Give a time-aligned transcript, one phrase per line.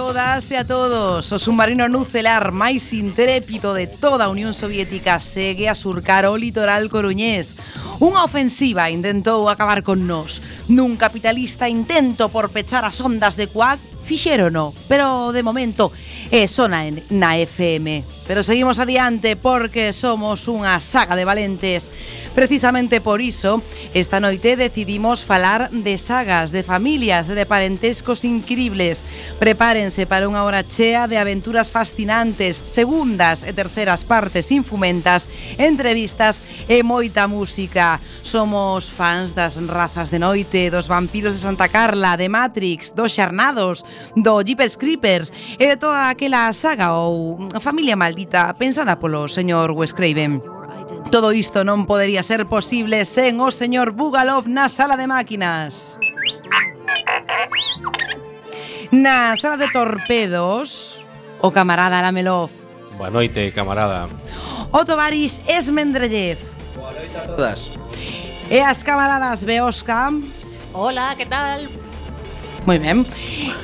[0.00, 1.30] todas e a todos.
[1.30, 6.88] O submarino nucelar máis intrépido de toda a Unión Soviética segue a surcar o litoral
[6.88, 7.52] coruñés.
[8.00, 10.40] Unha ofensiva intentou acabar con nós.
[10.72, 15.92] Nun capitalista intento por pechar as ondas de Cuac, fixerono, pero de momento
[16.32, 18.19] é sona na FM.
[18.30, 21.90] Pero seguimos adiante porque somos unha saga de valentes.
[22.30, 23.58] Precisamente por iso,
[23.90, 29.02] esta noite decidimos falar de sagas, de familias, de parentescos incribles.
[29.42, 35.26] Prepárense para unha hora chea de aventuras fascinantes, segundas e terceras partes infumentas,
[35.58, 36.38] entrevistas
[36.70, 37.98] e moita música.
[38.22, 43.82] Somos fans das razas de noite, dos vampiros de Santa Carla, de Matrix, dos xarnados,
[44.14, 49.72] do Jeepers Creepers e de toda aquela saga ou familia maldita cita pensada polo señor
[49.72, 50.44] Wes Craven.
[51.08, 55.96] Todo isto non podería ser posible sen o señor Bugalov na sala de máquinas.
[58.92, 61.00] Na sala de torpedos,
[61.40, 62.52] o camarada Lamelov.
[63.00, 64.12] Boa noite, camarada.
[64.68, 66.36] O Tovaris Esmendrellev.
[66.76, 67.72] Boa noite a todas.
[68.52, 70.12] E as camaradas Beosca.
[70.76, 71.79] Hola, que tal?
[72.66, 73.06] Moi ben.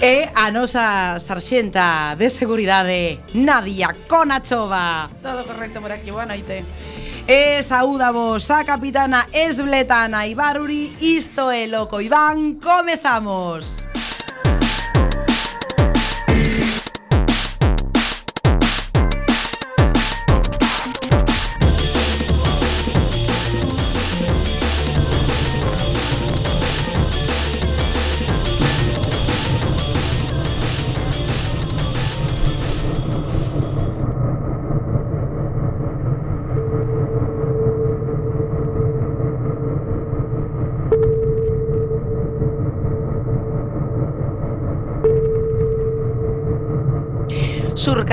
[0.01, 5.11] E a nosa sarxenta de seguridade, Nadia Conachova.
[5.23, 6.65] Todo correcto por aquí, boa noite.
[7.29, 13.85] E a capitana Esbletana Ibaruri Isto é Loco Iván, comezamos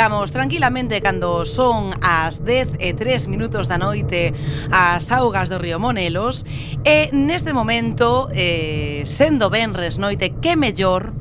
[0.04, 4.36] escoitamos tranquilamente cando son as 10 e 3 minutos da noite
[4.68, 6.44] as augas do río Monelos
[6.84, 11.16] e neste momento, eh, sendo benres noite, que mellor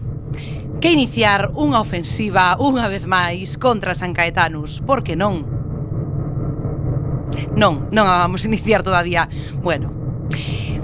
[0.82, 5.46] que iniciar unha ofensiva unha vez máis contra San Caetanos, porque non?
[7.54, 9.30] Non, non a vamos iniciar todavía.
[9.62, 9.94] Bueno,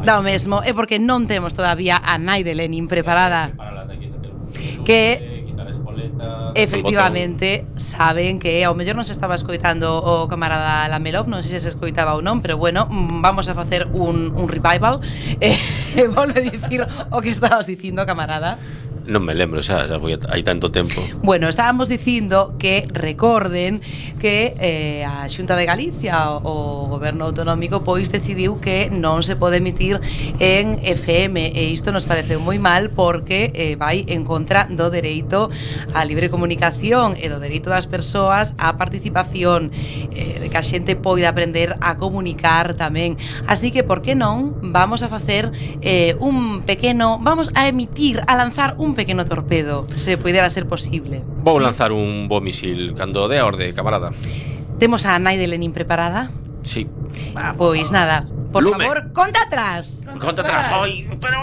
[0.06, 3.58] dá o mesmo, é porque non temos todavía a Nai de Lenin preparada.
[4.86, 5.27] Que
[6.62, 11.68] efectivamente saben que ao mellor non se estaba escoitando o camarada Lamelov, non sei se
[11.68, 14.98] se escoitaba ou non, pero bueno, mm, vamos a facer un, un revival
[15.44, 15.54] e
[15.94, 16.82] eh, volve a dicir
[17.12, 18.58] o que estabas dicindo, camarada.
[19.08, 21.00] Non me lembro xa, xa foi hai tanto tempo.
[21.24, 23.80] Bueno, estábamos dicindo que recorden
[24.20, 29.32] que eh, a Xunta de Galicia, o, o Goberno Autonómico, pois decidiu que non se
[29.32, 29.96] pode emitir
[30.44, 35.48] en FM e isto nos pareceu moi mal porque eh, vai en contra do dereito
[35.96, 39.72] á libre comunicación e do dereito das persoas á participación
[40.12, 43.16] eh, de que a xente poida aprender a comunicar tamén.
[43.48, 45.48] Así que, por que non, vamos a facer
[45.80, 51.22] eh, un pequeno, vamos a emitir, a lanzar un pequeno torpedo, se puidera ser posible.
[51.46, 51.62] Vou sí.
[51.62, 54.10] lanzar un bo misil cando de a orde, camarada.
[54.82, 56.34] Temos a Nai de Lenin preparada?
[56.66, 56.90] Sí.
[57.38, 58.82] Ah, pois nada, por Lume.
[58.84, 60.02] favor, conta atrás.
[60.18, 60.66] Conta atrás.
[60.74, 61.38] Ai, pero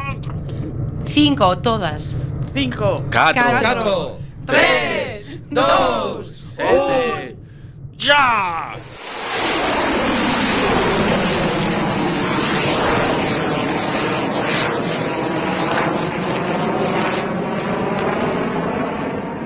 [1.08, 2.16] Cinco, todas.
[2.54, 3.04] Cinco.
[3.10, 3.44] Catro.
[3.62, 4.18] Catro.
[4.46, 5.40] Tres.
[5.50, 6.34] Dos.
[6.56, 7.38] Sete.
[7.98, 8.76] Ya.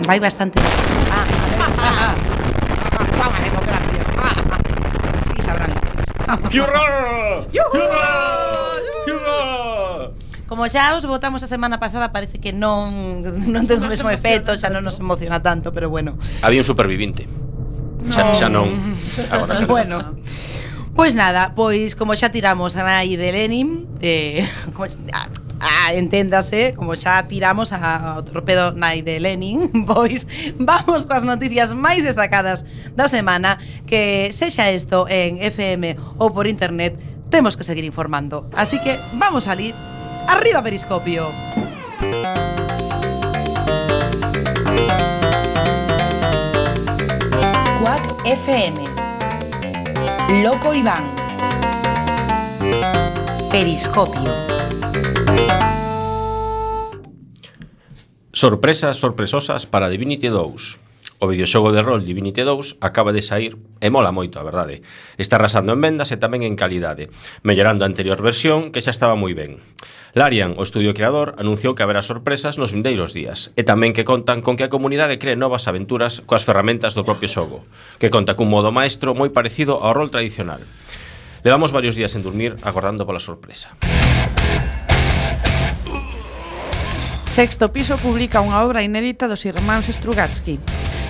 [0.09, 0.57] Vai bastante.
[1.11, 1.25] Ah,
[1.59, 2.15] ah, ah.
[4.17, 4.59] Ah, ah.
[5.29, 6.05] Sí sabrán lo que es.
[6.57, 7.45] Hurra!
[7.53, 8.39] Hurra!
[10.47, 14.01] como xa os votamos a semana pasada parece que non non ten o Non se
[14.01, 16.17] mesmo efecto, xa non nos emociona tanto, pero bueno.
[16.41, 17.29] Había un supervivinte.
[18.09, 18.97] Xa, xa non.
[19.29, 19.69] Agora xa.
[19.69, 20.17] Bueno.
[20.97, 24.41] Pois nada, pois como xa tiramos a nai de Lenin, eh,
[24.73, 24.89] como,
[25.59, 29.59] ah, enténdase, como xa tiramos a, ao torpedo nai de Lenin,
[29.89, 30.25] pois
[30.57, 32.65] vamos coas noticias máis destacadas
[32.95, 36.95] da semana que sexa isto en FM ou por internet,
[37.29, 38.49] temos que seguir informando.
[38.55, 39.75] Así que vamos a salir
[40.27, 41.29] arriba periscopio.
[47.81, 48.77] Cuac FM.
[50.43, 51.03] Loco Iván.
[53.49, 54.58] Periscopio.
[58.39, 60.79] Sorpresas sorpresosas para Divinity 2.
[61.19, 64.79] O videoxogo de rol Divinity 2 acaba de sair e mola moito, a verdade.
[65.19, 67.11] Está arrasando en vendas e tamén en calidade,
[67.43, 69.59] mellorando a anterior versión que xa estaba moi ben.
[70.15, 74.39] Larian, o estudio creador, anunciou que haberá sorpresas nos vindeiros días e tamén que contan
[74.39, 77.67] con que a comunidade cree novas aventuras coas ferramentas do propio xogo,
[77.99, 80.63] que conta cun modo maestro moi parecido ao rol tradicional.
[81.43, 83.75] Levamos varios días en dormir agordando pola sorpresa.
[87.39, 90.59] Sexto Piso publica unha obra inédita dos irmáns Strugatsky.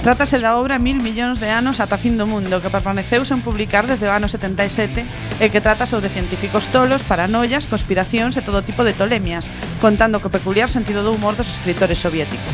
[0.06, 3.90] Trátase da obra Mil millóns de anos ata fin do mundo, que permaneceu sen publicar
[3.90, 8.86] desde o ano 77 e que trata sobre científicos tolos, paranoias, conspiracións e todo tipo
[8.86, 9.50] de tolemias,
[9.82, 12.54] contando co peculiar sentido do humor dos escritores soviéticos.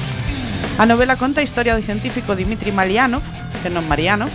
[0.79, 3.27] A novela conta a historia do científico Dmitri Malianov,
[3.59, 4.31] que non Marianov,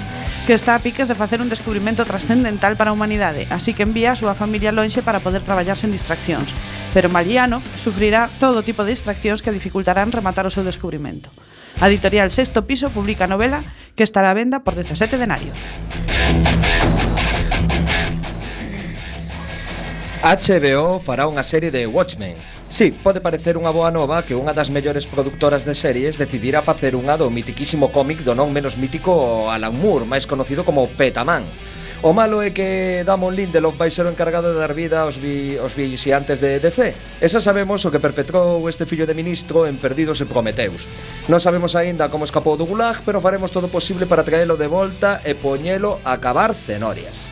[0.51, 4.11] que está a piques de facer un descubrimento trascendental para a humanidade, así que envía
[4.11, 6.51] a súa familia lonxe para poder traballar sen distraccións.
[6.91, 11.31] Pero Mariano sufrirá todo tipo de distraccións que dificultarán rematar o seu descubrimento.
[11.79, 13.63] A editorial Sexto Piso publica a novela
[13.95, 15.71] que estará a venda por 17 denarios.
[20.27, 22.35] HBO fará unha serie de Watchmen,
[22.71, 26.95] Sí, pode parecer unha boa nova que unha das mellores productoras de series decidira facer
[26.95, 31.43] unha do mitiquísimo cómic do non menos mítico Alan Moore, máis conocido como Petaman.
[32.07, 35.59] O malo é que Damon Lindelof vai ser o encargado de dar vida aos, vi,
[35.59, 36.95] aos vixiantes de DC.
[37.19, 40.87] E xa sabemos o que perpetrou este fillo de ministro en Perdidos e Prometeus.
[41.27, 45.19] Non sabemos aínda como escapou do gulag, pero faremos todo posible para traelo de volta
[45.27, 47.30] e poñelo a cavar cenorias.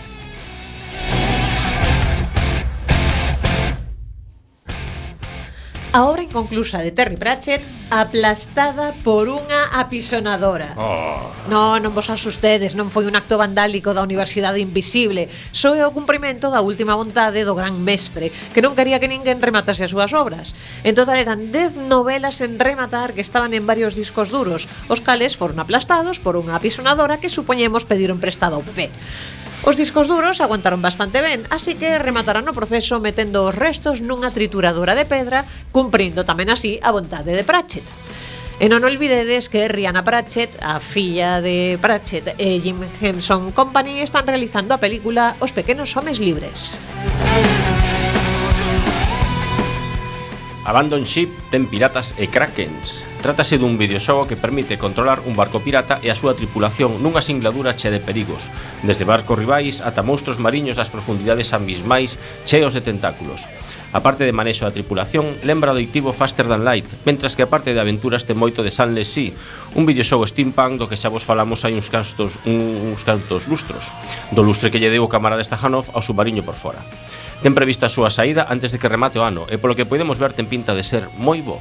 [5.98, 7.58] a obra inconclusa de Terry Pratchett
[7.90, 10.78] aplastada por unha apisonadora.
[10.78, 11.26] Oh.
[11.50, 15.90] No, non vos asustedes, non foi un acto vandálico da Universidade Invisible, só é o
[15.90, 20.14] cumprimento da última vontade do gran mestre, que non quería que ninguén rematase as súas
[20.14, 20.54] obras.
[20.86, 25.34] En total eran 10 novelas en rematar que estaban en varios discos duros, os cales
[25.34, 28.86] foron aplastados por unha apisonadora que supoñemos pediron prestado ao PP.
[29.68, 34.32] Os discos duros aguantaron bastante ben, así que rematarán o proceso metendo os restos nunha
[34.32, 35.44] trituradora de pedra,
[35.76, 37.84] cumprindo tamén así a vontade de Pratchett.
[38.56, 44.24] E non olvidedes que Rihanna Pratchett, a filla de Pratchett e Jim Henson Company están
[44.24, 46.80] realizando a película Os pequenos homes libres.
[50.64, 55.98] Abandon Ship ten piratas e krakens Trátase dun videoxogo que permite controlar un barco pirata
[56.06, 58.46] e a súa tripulación nunha singladura chea de perigos,
[58.86, 62.14] desde barcos rivais ata monstruos mariños das profundidades abismais
[62.46, 63.50] cheos de tentáculos.
[63.90, 67.50] A parte de manexo da tripulación lembra do itivo Faster Than Light, mentras que a
[67.50, 69.34] parte de aventuras ten moito de Sunless Sea,
[69.74, 73.90] un videoxogo steampunk do que xa vos falamos hai uns cantos, uns cantos lustros,
[74.30, 76.86] do lustre que lle deu o camarada Stajanov ao submarino por fora.
[77.42, 80.22] Ten prevista a súa saída antes de que remate o ano e polo que podemos
[80.22, 81.58] ver ten pinta de ser moi bo.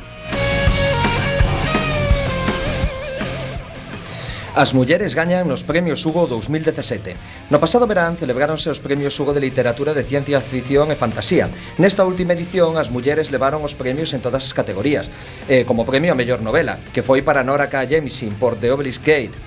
[4.57, 7.13] As mulleres gañan nos Premios Hugo 2017.
[7.53, 11.45] No pasado verán celebráronse os Premios Hugo de Literatura de Ciencia Ficción e Fantasía.
[11.77, 15.13] Nesta última edición as mulleres levaron os premios en todas as categorías,
[15.45, 17.85] eh, como premio a mellor novela, que foi para Nora K.
[17.85, 19.37] Jemisin por The Obelisk Gate,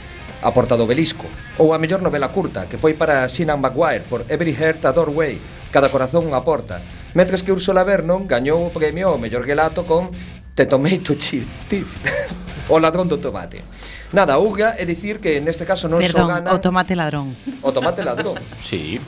[0.46, 1.26] a Porta do Belisco,
[1.58, 5.42] ou a mellor novela curta, que foi para Sinan Maguire por Every Heart a Doorway,
[5.74, 6.86] Cada Corazón unha Porta,
[7.18, 10.14] mentres que Ursula Vernon gañou o premio ao mellor relato con
[10.54, 11.50] The Tomato Chief,
[12.70, 13.79] o ladrón do tomate.
[14.12, 16.48] Nada, Uga é dicir que neste caso non Perdón, só gana...
[16.50, 17.30] o tomate ladrón.
[17.62, 18.34] O tomate ladrón.
[18.58, 18.98] sí.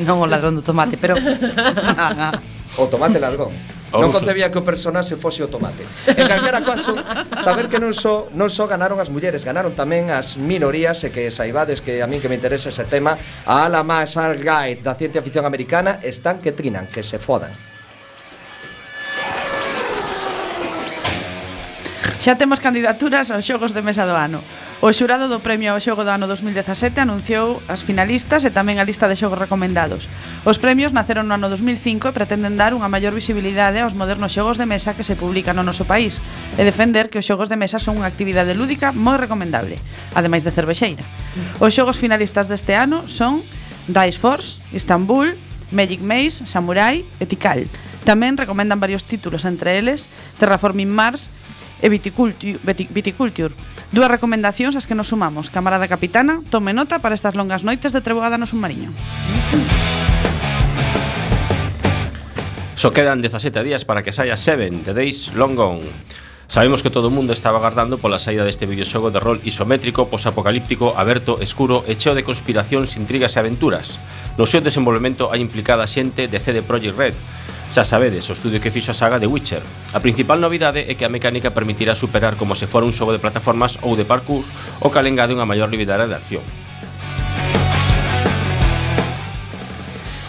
[0.00, 1.16] Non o ladrón do tomate, pero...
[1.96, 2.34] Ah, ah.
[2.80, 3.52] o tomate ladrón.
[3.92, 5.84] O non concebía que o personaxe fose o tomate.
[6.08, 6.96] En calquera caso,
[7.44, 11.28] saber que non só non só ganaron as mulleres, ganaron tamén as minorías e que
[11.28, 15.44] saibades que a min que me interesa ese tema, a Alama Sargait da ciencia ficción
[15.44, 17.52] americana están que trinan, que se fodan.
[22.22, 24.38] Xa temos candidaturas aos xogos de mesa do ano.
[24.78, 28.86] O xurado do Premio ao Xogo do ano 2017 anunciou as finalistas e tamén a
[28.86, 30.06] lista de xogos recomendados.
[30.46, 34.54] Os premios naceron no ano 2005 e pretenden dar unha maior visibilidade aos modernos xogos
[34.54, 36.22] de mesa que se publican no noso país
[36.54, 39.82] e defender que os xogos de mesa son unha actividade lúdica moi recomendable,
[40.14, 41.02] ademais de cervexeira.
[41.58, 43.42] Os xogos finalistas deste ano son
[43.90, 45.34] Dice Force, Istanbul,
[45.74, 47.66] Magic Maze, Samurai e Tikal.
[48.06, 50.06] Tamén recomendan varios títulos, entre eles
[50.38, 51.30] Terraforming Mars
[51.82, 53.52] e Viticulture.
[53.90, 55.50] Dúas recomendacións as que nos sumamos.
[55.50, 58.94] Camarada Capitana, tome nota para estas longas noites de treboada no submarino.
[62.78, 65.86] Só so quedan 17 días para que saia Seven, The Days Long Gone.
[66.52, 70.92] Sabemos que todo o mundo estaba agardando pola saída deste videoxogo de rol isométrico, posapocalíptico,
[70.96, 73.96] aberto, escuro e cheo de conspiracións, intrigas e aventuras.
[74.36, 77.16] No seu desenvolvemento hai implicada xente de CD Projekt Red,
[77.72, 79.64] Xa sabedes, o estudio que fixo a saga de Witcher.
[79.96, 83.22] A principal novidade é que a mecánica permitirá superar como se fora un xogo de
[83.24, 84.44] plataformas ou de parkour
[84.84, 86.44] o cal engade unha maior liberdade de acción.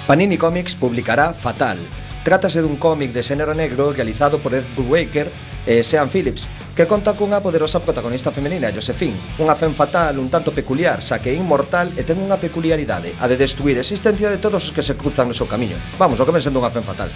[0.08, 1.84] Panini Comics publicará Fatal.
[2.24, 5.28] Trátase dun cómic de xénero negro realizado por Ed Brubaker
[5.68, 10.50] e Sean Phillips, que conta cunha poderosa protagonista femenina, Josephine, unha fen fatal un tanto
[10.50, 14.42] peculiar, xa que é inmortal e ten unha peculiaridade, a de destruir a existencia de
[14.42, 15.78] todos os que se cruzan no seu camiño.
[16.02, 17.14] Vamos, o que ven sendo unha fen fatal.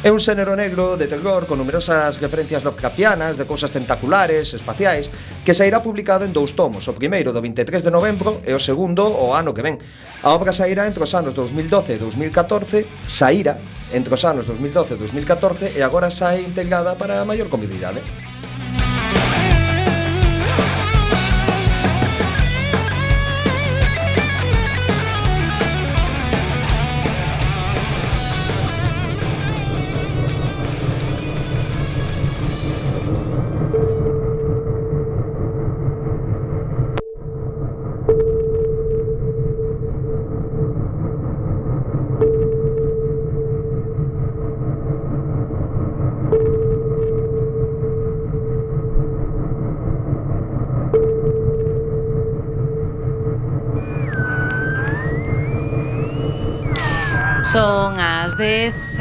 [0.00, 5.10] É un xénero negro de terror con numerosas referencias lovecraftianas de cousas tentaculares, espaciais,
[5.42, 9.10] que sairá publicado en dous tomos, o primeiro do 23 de novembro e o segundo
[9.10, 9.82] o ano que ven.
[10.22, 13.58] A obra sairá entre os anos 2012 e 2014, sairá
[13.90, 18.29] entre os anos 2012 e 2014 e agora sae integrada para maior comodidade.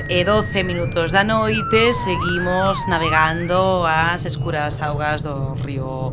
[0.10, 6.12] e 12 minutos da noite seguimos navegando as escuras augas do río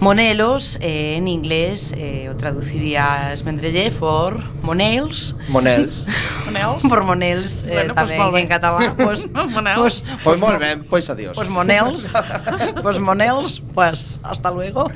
[0.00, 5.36] Monelos, eh, en inglés, eh, o traduciría Esmendrelle por Monels.
[5.48, 6.06] Monels.
[6.46, 6.82] Monels.
[6.88, 8.96] por Monels, eh, bueno, tamén pues, en catalán.
[8.96, 9.76] Pues, monels.
[9.76, 11.34] Pues, pues, pues ben, pois pues, adiós.
[11.36, 12.12] Pues Monels,
[12.82, 14.88] pues Monels, pues hasta luego.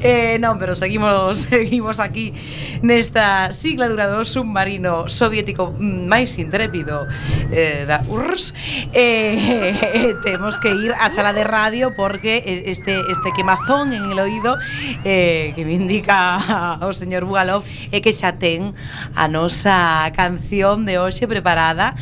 [0.00, 2.32] Eh, non, pero seguimos seguimos aquí
[2.80, 7.04] nesta sigla durador submarino soviético máis intrépido
[7.52, 8.56] eh, da URSS.
[8.96, 14.08] Eh, eh, temos que ir á sala de radio porque eh, este, este quemazón en
[14.10, 14.45] el oído
[15.02, 16.38] eh, que me indica
[16.86, 18.70] o señor Bugalov é que xa ten
[19.18, 21.98] a nosa canción de hoxe preparada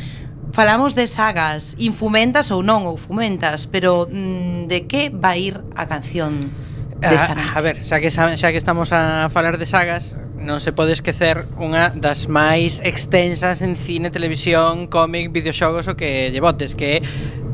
[0.54, 5.82] Falamos de sagas, infumentas ou non, ou fumentas, pero mm, de que vai ir a
[5.90, 6.54] canción
[7.02, 7.50] desta ah, noite?
[7.50, 10.94] A, a ver, xa que, xa que estamos a falar de sagas, non se pode
[10.94, 17.02] esquecer unha das máis extensas en cine, televisión, cómic, videoxogos o que lle botes, que
[17.02, 17.06] é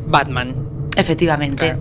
[0.04, 0.52] Batman.
[0.92, 1.80] Efectivamente.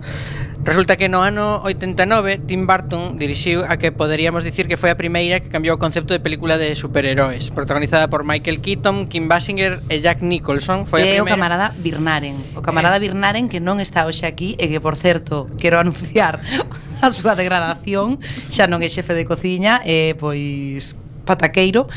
[0.62, 4.96] Resulta que no ano 89 Tim Burton dirixiu a que poderíamos dicir que foi a
[5.00, 9.80] primeira que cambiou o concepto de película de superheróis, protagonizada por Michael Keaton, Kim Basinger
[9.88, 10.84] e Jack Nicholson.
[10.84, 11.24] Foi e a primeira...
[11.24, 13.08] o camarada Birnaren, o camarada eh...
[13.08, 16.44] Birnaren que non está hoxe aquí e que, por certo, quero anunciar
[17.00, 18.20] a súa degradación,
[18.52, 21.88] xa non é xefe de cociña e pois pataqueiro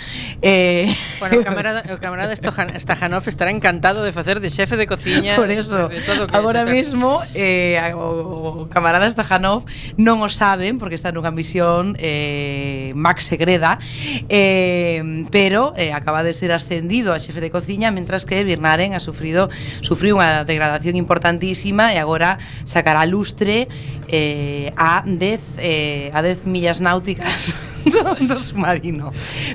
[0.42, 5.36] eh, Bueno, o camarada, o camarada Stajanov estará encantado de facer de xefe de cociña
[5.36, 9.66] Por eso, de, de todo que agora mismo eh, o, o camarada Stajanov
[9.98, 13.80] non o saben porque está nunha misión eh, Max Segreda
[14.30, 19.02] eh, pero eh, acaba de ser ascendido a xefe de cociña mentras que Birnaren ha
[19.02, 19.50] sufrido
[19.82, 23.68] sufriu unha degradación importantísima e agora sacará lustre
[24.08, 27.56] eh, a 10 eh, a 10 millas náuticas.
[28.28, 29.12] do submarino.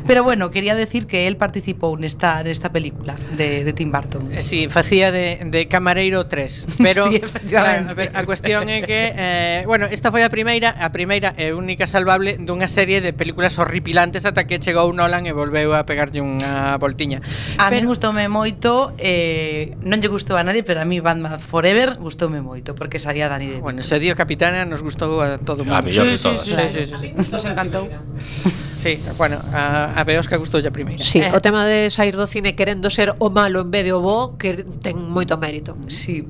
[0.06, 4.32] Pero bueno, quería decir que él participou nesta nesta película de, de Tim Burton.
[4.32, 8.84] Eh, sí, facía de, de Camareiro 3, pero sí, claro, a, ver, a cuestión é
[8.84, 13.12] que eh, bueno, esta foi a primeira, a primeira e única salvable dunha serie de
[13.12, 17.24] películas horripilantes ata que chegou Nolan e volveu a pegarlle unha voltiña.
[17.58, 21.96] A mí gustoume moito, eh, non lle gustou a nadie, pero a mí Batman Forever
[21.96, 25.62] gustoume moito porque salía Dani ah, de Bueno, ese dio Capitana nos gustou a todo
[25.62, 25.78] o mundo.
[25.78, 27.30] A mí sí, sí, sí, sí, sí, sí, sí, sí.
[27.30, 27.88] Nos encantou.
[28.78, 31.02] Sí, bueno, a, a Beosca gustou a primeira.
[31.02, 31.34] Sí, eh.
[31.34, 34.38] o tema de sair do cine querendo ser o malo en vez de o bo,
[34.38, 35.74] que ten moito mérito.
[35.90, 36.22] Sí.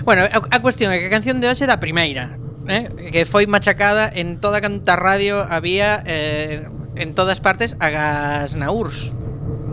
[0.00, 2.88] Bueno, a, a cuestión é que a canción de hoxe é da primeira, eh?
[3.12, 6.64] que foi machacada en toda canta radio había eh,
[6.96, 9.12] en todas partes agas na URSS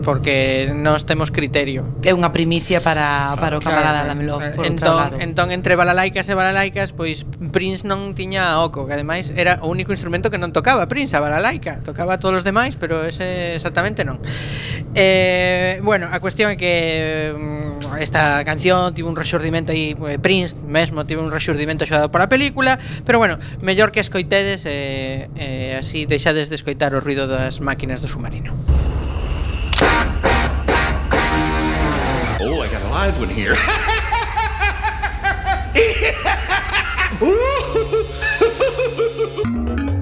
[0.04, 1.82] porque nós temos criterio.
[2.04, 5.16] É unha primicia para, ah, para o camarada claro, Lamelov, por entón, lado.
[5.18, 9.90] Entón, entre balalaicas e balalaicas, pois Prince non tiña oco, que ademais era o único
[9.90, 11.80] instrumento que non tocaba Prince, a balalaica.
[11.82, 14.20] Tocaba todos os demais, pero ese exactamente non.
[14.94, 20.60] Eh, bueno, a cuestión é que mm, esta canción tivo un rexurdimento aí, eh, Prince
[20.62, 25.76] mesmo tivo un rexurdimento xodado para a película, pero bueno, mellor que escoitedes eh, eh,
[25.80, 28.52] así deixades de escoitar o ruido das máquinas do submarino.
[33.06, 33.54] Live one here.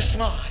[0.00, 0.49] the smile.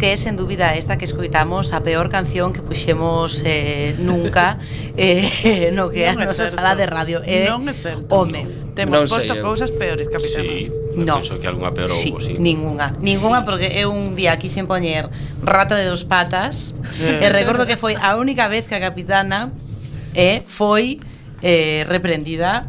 [0.00, 4.56] que é, sen dúbida, esta que escoitamos a peor canción que puxemos eh, nunca
[4.96, 6.56] eh, no que é a nosa certo.
[6.56, 7.20] sala de radio.
[7.28, 8.08] Eh, non é certo.
[8.08, 8.72] Home.
[8.72, 10.40] Temos non posto sei, cousas peores, capitán.
[10.40, 11.20] Sí, no.
[11.20, 12.40] penso que algunha peor sí, houbo, sí.
[12.40, 13.46] Ninguna, ninguna sí.
[13.46, 15.12] porque é un día aquí sen poñer
[15.44, 19.52] Rata de dos patas e recordo que foi a única vez que a capitana
[20.16, 20.96] eh, foi
[21.44, 22.64] eh, reprendida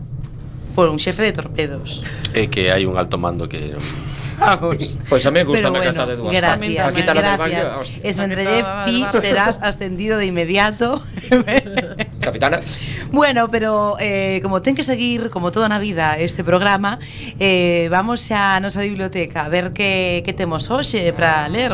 [0.76, 2.04] por un xefe de torpedos.
[2.36, 3.72] É que hai un alto mando que
[4.42, 4.76] vamos.
[4.78, 6.34] Pois pues a mí gusta Pero bueno, a cata de dúas.
[6.34, 7.38] Gracias, Aquí gracias.
[7.38, 11.02] Baño, Esmendrellev, ti serás ascendido de inmediato.
[12.20, 12.60] Capitana.
[13.12, 17.00] Bueno, pero eh, como ten que seguir, como toda na vida, este programa,
[17.40, 21.74] eh, vamos xa a nosa biblioteca a ver que, que temos hoxe para ler.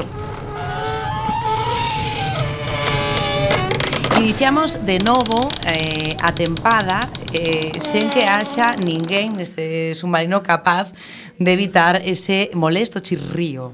[4.19, 10.89] Iniciamos de novo eh, a tempada eh, sen que haxa ninguén neste submarino capaz
[11.39, 13.73] de evitar ese molesto chirrío.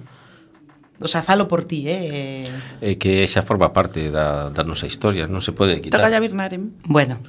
[1.04, 2.48] O sea, falo por ti, eh?
[2.82, 6.00] eh que xa forma parte da, da nosa historia, non se pode quitar.
[6.00, 6.72] Toca Birnarem.
[6.88, 7.20] Bueno.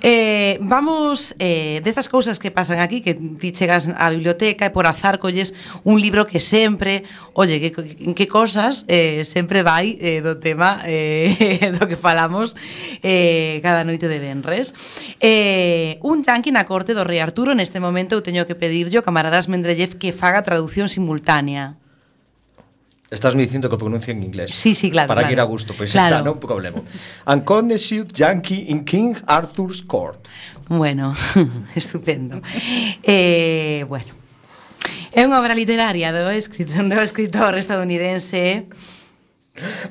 [0.00, 4.84] Eh, vamos, eh, destas cousas que pasan aquí, que ti chegas á biblioteca e por
[4.88, 5.52] azar colles
[5.84, 11.72] un libro que sempre, olle, que, que cosas eh, sempre vai eh, do tema eh,
[11.76, 12.56] do que falamos
[13.04, 14.72] eh, cada noite de Benres.
[15.20, 19.06] Eh, un yanqui na corte do rei Arturo, neste momento eu teño que pedirlle ao
[19.06, 21.80] camaradas Mendrellev que faga traducción simultánea.
[23.10, 24.54] Estás me dicindo que pronuncio en inglés.
[24.54, 25.08] Sí, sí, claro.
[25.08, 25.28] Para claro.
[25.28, 26.16] que ir a gusto, pois pues claro.
[26.16, 26.80] está, non problema.
[27.28, 30.24] Unconditioned Yankee in King Arthur's Court.
[30.68, 31.12] Bueno,
[31.76, 32.40] estupendo.
[33.04, 34.08] eh, bueno.
[35.14, 38.58] É unha obra literaria do escritor, do escritor estadounidense eh?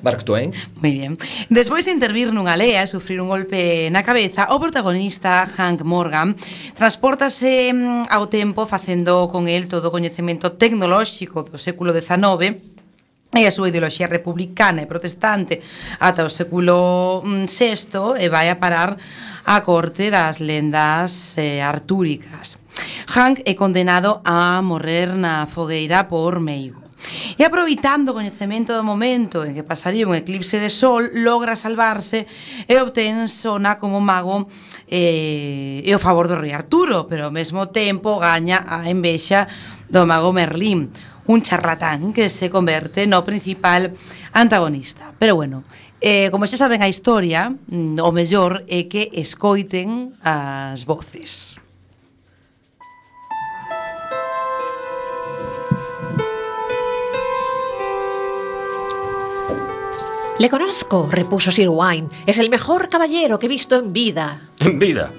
[0.02, 0.52] Mark Twain.
[0.84, 1.16] Moi bien.
[1.48, 6.36] Despois de intervir nunha lea e sufrir un golpe na cabeza, o protagonista, Hank Morgan,
[6.76, 12.73] transportase mm, ao tempo facendo con el todo o coñecemento tecnolóxico do século XIX
[13.34, 15.62] e a súa ideoloxía republicana e protestante
[15.98, 18.96] ata o século mm, VI e vai a parar
[19.44, 22.62] á corte das lendas eh, artúricas.
[23.10, 26.84] Hank é condenado a morrer na fogueira por Meigo.
[27.36, 32.24] E aproveitando o coñecemento do momento en que pasaría un eclipse de sol, logra salvarse
[32.64, 34.48] e obtén sona como mago
[34.88, 39.52] eh, e o favor do rei Arturo, pero ao mesmo tempo gaña a envexa
[39.92, 40.96] do mago Merlín
[41.28, 43.94] un charlatán que se converte no principal
[44.32, 45.14] antagonista.
[45.20, 45.64] Pero bueno,
[46.02, 51.60] eh, como xa saben a historia, mm, o mellor é que escoiten as voces.
[60.40, 62.10] Le conozco, repuso Sir Wine.
[62.26, 64.50] Es el mejor caballero que he visto en vida.
[64.60, 65.12] ¿En vida?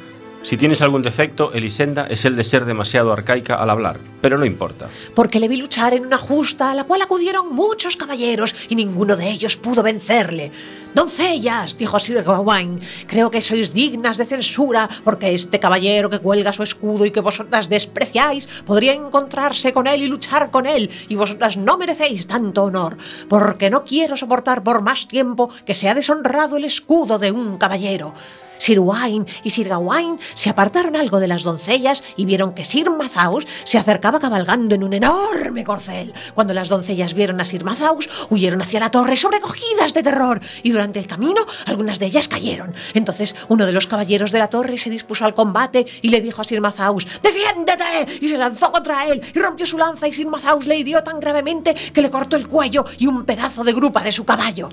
[0.44, 4.44] Si tienes algún defecto, Elisenda es el de ser demasiado arcaica al hablar, pero no
[4.44, 4.90] importa.
[5.14, 9.16] Porque le vi luchar en una justa a la cual acudieron muchos caballeros y ninguno
[9.16, 10.52] de ellos pudo vencerle.
[10.94, 16.52] Doncellas, dijo Sir Gawain, creo que sois dignas de censura, porque este caballero que cuelga
[16.52, 21.14] su escudo y que vosotras despreciáis podría encontrarse con él y luchar con él, y
[21.14, 22.98] vosotras no merecéis tanto honor,
[23.30, 28.12] porque no quiero soportar por más tiempo que sea deshonrado el escudo de un caballero.
[28.59, 32.90] Sir Wine y Sir Gawain se apartaron algo de las doncellas y vieron que Sir
[32.90, 36.12] Mazaus se acercaba cabalgando en un enorme corcel.
[36.35, 40.71] Cuando las doncellas vieron a Sir Mazaus, huyeron hacia la torre sobrecogidas de terror y
[40.71, 42.75] durante el camino algunas de ellas cayeron.
[42.95, 46.40] Entonces uno de los caballeros de la torre se dispuso al combate y le dijo
[46.40, 48.19] a Sir Mazaus, ¡Defiéndete!
[48.21, 51.21] Y se lanzó contra él y rompió su lanza y Sir Mazaus le hirió tan
[51.21, 54.69] gravemente que le cortó el cuello y un pedazo de grupa de su caballo.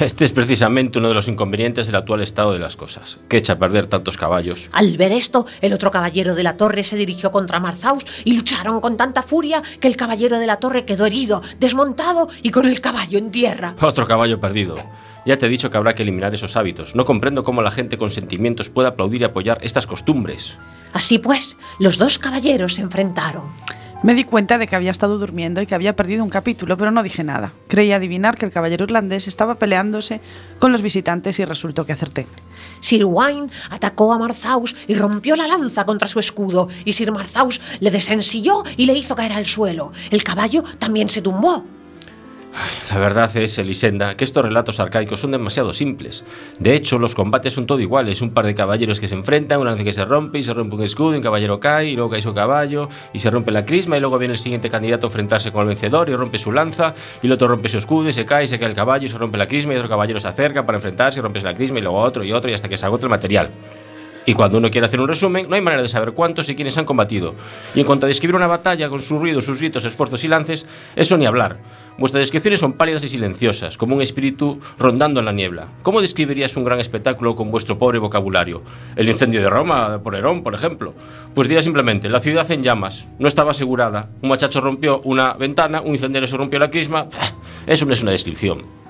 [0.00, 3.54] Este es precisamente uno de los inconvenientes del actual estado de las cosas, que echa
[3.54, 4.68] a perder tantos caballos.
[4.72, 8.80] Al ver esto, el otro caballero de la torre se dirigió contra Marzaus y lucharon
[8.80, 12.80] con tanta furia que el caballero de la torre quedó herido, desmontado y con el
[12.80, 13.74] caballo en tierra.
[13.80, 14.76] Otro caballo perdido.
[15.24, 16.96] Ya te he dicho que habrá que eliminar esos hábitos.
[16.96, 20.56] No comprendo cómo la gente con sentimientos puede aplaudir y apoyar estas costumbres.
[20.92, 23.44] Así pues, los dos caballeros se enfrentaron.
[24.02, 26.90] Me di cuenta de que había estado durmiendo y que había perdido un capítulo, pero
[26.90, 27.52] no dije nada.
[27.68, 30.20] Creí adivinar que el caballero irlandés estaba peleándose
[30.58, 32.26] con los visitantes y resultó que acerté.
[32.80, 37.60] Sir Wine atacó a Marzaus y rompió la lanza contra su escudo, y Sir Marzaus
[37.78, 39.92] le desensilló y le hizo caer al suelo.
[40.10, 41.64] El caballo también se tumbó.
[42.90, 46.24] La verdad es, Elisenda, que estos relatos arcaicos son demasiado simples.
[46.58, 48.20] De hecho, los combates son todo iguales.
[48.20, 50.76] Un par de caballeros que se enfrentan, una lanza que se rompe y se rompe
[50.76, 53.96] un escudo, un caballero cae y luego cae su caballo y se rompe la crisma
[53.96, 56.94] y luego viene el siguiente candidato a enfrentarse con el vencedor y rompe su lanza
[57.22, 59.08] y el otro rompe su escudo y se cae y se cae el caballo y
[59.08, 61.78] se rompe la crisma y otro caballero se acerca para enfrentarse y rompe la crisma
[61.78, 63.50] y luego otro y otro y hasta que se agota el material.
[64.24, 66.78] Y cuando uno quiere hacer un resumen, no hay manera de saber cuántos y quiénes
[66.78, 67.34] han combatido.
[67.74, 70.66] Y en cuanto a describir una batalla con sus ruidos, sus gritos, esfuerzos y lances,
[70.94, 71.58] eso ni hablar.
[71.98, 75.66] Vuestras descripciones son pálidas y silenciosas, como un espíritu rondando en la niebla.
[75.82, 78.62] ¿Cómo describirías un gran espectáculo con vuestro pobre vocabulario?
[78.96, 80.94] El incendio de Roma, por Herón, por ejemplo.
[81.34, 85.80] Pues diría simplemente, la ciudad en llamas, no estaba asegurada, un muchacho rompió una ventana,
[85.80, 87.08] un incendiario se rompió la crisma.
[87.66, 88.81] Eso no es una descripción.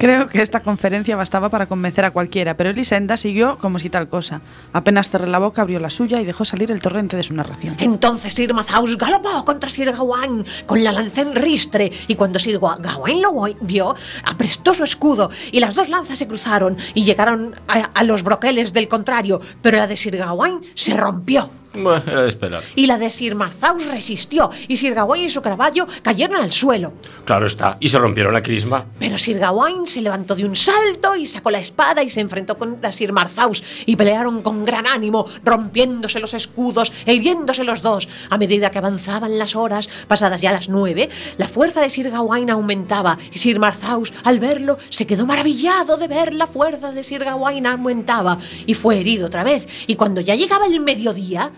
[0.00, 4.08] Creo que esta conferencia bastaba para convencer a cualquiera, pero Elisenda siguió como si tal
[4.08, 4.40] cosa.
[4.72, 7.76] Apenas cerré la boca, abrió la suya y dejó salir el torrente de su narración.
[7.78, 12.58] Entonces Sir Mazaus galopó contra Sir Gawain con la lanza en ristre y cuando Sir
[12.58, 17.90] Gawain lo vio, aprestó su escudo y las dos lanzas se cruzaron y llegaron a,
[17.92, 21.50] a los broqueles del contrario, pero la de Sir Gawain se rompió.
[21.72, 22.62] Bueno, era de esperar.
[22.74, 26.92] Y la de Sir Marzaus resistió, y Sir Gawain y su caballo cayeron al suelo.
[27.24, 28.86] Claro está, y se rompieron la crisma.
[28.98, 32.58] Pero Sir Gawain se levantó de un salto y sacó la espada y se enfrentó
[32.58, 38.08] contra Sir Marzaus y pelearon con gran ánimo, rompiéndose los escudos e hiriéndose los dos.
[38.30, 42.50] A medida que avanzaban las horas, pasadas ya las nueve, la fuerza de Sir Gawain
[42.50, 47.24] aumentaba y Sir Marzaus, al verlo, se quedó maravillado de ver la fuerza de Sir
[47.24, 49.68] Gawain aumentaba y fue herido otra vez.
[49.86, 51.52] Y cuando ya llegaba el mediodía,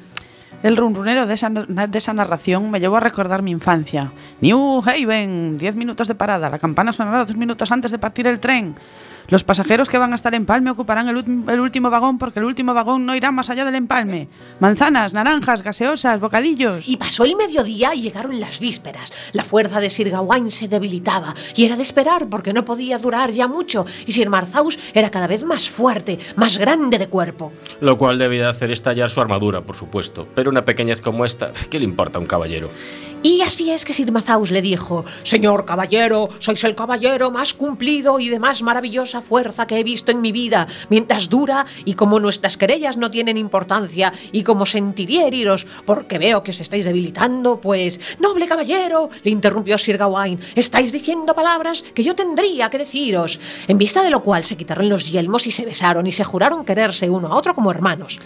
[0.63, 4.13] El runrunero de esa, de esa narración me llevó a recordar mi infancia.
[4.41, 6.49] New Haven, 10 minutos de parada.
[6.49, 8.77] La campana sonará dos minutos antes de partir el tren.
[9.29, 12.45] Los pasajeros que van a estar en Palme ocuparán el, el último vagón porque el
[12.45, 14.29] último vagón no irá más allá del empalme.
[14.61, 16.89] Manzanas, naranjas, gaseosas, bocadillos.
[16.89, 19.13] Y pasó el mediodía y llegaron las vísperas.
[19.33, 23.31] La fuerza de Sir Gawain se debilitaba y era de esperar porque no podía durar
[23.31, 27.53] ya mucho y Sir Marzaus era cada vez más fuerte, más grande de cuerpo.
[27.81, 30.27] Lo cual debía hacer estallar su armadura, por supuesto.
[30.35, 32.71] Pero una pequeñez como esta, ¿qué le importa a un caballero?
[33.25, 38.19] Y así es que Sir Marzaus le dijo, Señor caballero, sois el caballero más cumplido
[38.19, 42.19] y de más maravillosa fuerza que he visto en mi vida, mientras dura y como
[42.19, 47.61] nuestras querellas no tienen importancia y como sentiría heriros porque veo que os estáis debilitando,
[47.61, 53.39] pues, noble caballero, le interrumpió Sir Gawain, estáis diciendo palabras que yo tendría que deciros.
[53.69, 56.65] En vista de lo cual se quitaron los yelmos y se besaron y se juraron
[56.65, 58.19] quererse uno a otro como hermanos.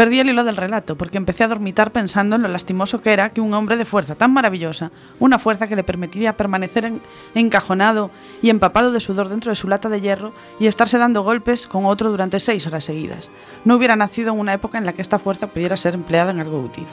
[0.00, 3.34] Perdí el hilo del relato porque empecé a dormitar pensando en lo lastimoso que era
[3.34, 7.02] que un hombre de fuerza tan maravillosa, una fuerza que le permitiría permanecer en-
[7.34, 8.10] encajonado
[8.40, 11.84] y empapado de sudor dentro de su lata de hierro y estarse dando golpes con
[11.84, 13.30] otro durante seis horas seguidas,
[13.66, 16.40] no hubiera nacido en una época en la que esta fuerza pudiera ser empleada en
[16.40, 16.86] algo útil.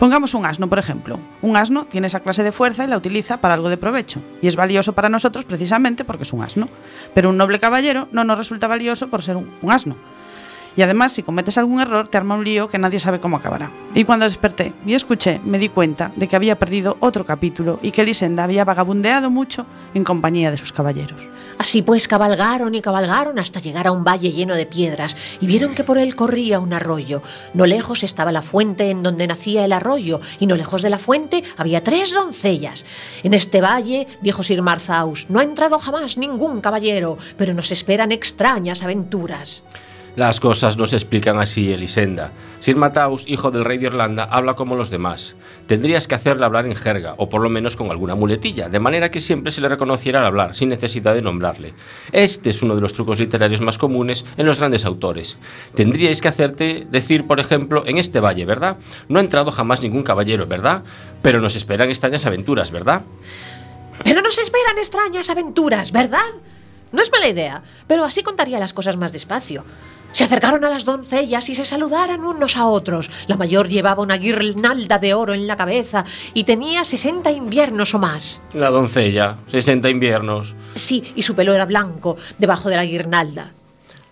[0.00, 1.20] Pongamos un asno, por ejemplo.
[1.40, 4.48] Un asno tiene esa clase de fuerza y la utiliza para algo de provecho, y
[4.48, 6.68] es valioso para nosotros precisamente porque es un asno.
[7.14, 9.94] Pero un noble caballero no nos resulta valioso por ser un asno.
[10.76, 13.70] Y además, si cometes algún error, te arma un lío que nadie sabe cómo acabará.
[13.94, 17.92] Y cuando desperté y escuché, me di cuenta de que había perdido otro capítulo y
[17.92, 21.20] que Elisenda había vagabundeado mucho en compañía de sus caballeros.
[21.58, 25.74] Así pues cabalgaron y cabalgaron hasta llegar a un valle lleno de piedras y vieron
[25.74, 27.22] que por él corría un arroyo.
[27.52, 30.98] No lejos estaba la fuente en donde nacía el arroyo y no lejos de la
[30.98, 32.84] fuente había tres doncellas.
[33.22, 38.10] En este valle, dijo Sir Marzaus, no ha entrado jamás ningún caballero, pero nos esperan
[38.10, 39.62] extrañas aventuras.
[40.16, 42.30] Las cosas no se explican así, Elisenda.
[42.60, 45.34] Sir Mataus, hijo del rey de Irlanda, habla como los demás.
[45.66, 49.10] Tendrías que hacerle hablar en jerga, o por lo menos con alguna muletilla, de manera
[49.10, 51.74] que siempre se le reconociera al hablar, sin necesidad de nombrarle.
[52.12, 55.38] Este es uno de los trucos literarios más comunes en los grandes autores.
[55.74, 58.76] Tendríais que hacerte decir, por ejemplo, en este valle, ¿verdad?
[59.08, 60.84] No ha entrado jamás ningún caballero, ¿verdad?
[61.22, 63.02] Pero nos esperan extrañas aventuras, ¿verdad?
[64.04, 66.20] Pero nos esperan extrañas aventuras, ¿verdad?
[66.92, 69.64] No es mala idea, pero así contaría las cosas más despacio.
[70.14, 73.10] Se acercaron a las doncellas y se saludaron unos a otros.
[73.26, 77.98] La mayor llevaba una guirnalda de oro en la cabeza y tenía 60 inviernos o
[77.98, 78.40] más.
[78.52, 80.54] La doncella, 60 inviernos.
[80.76, 83.50] Sí, y su pelo era blanco debajo de la guirnalda.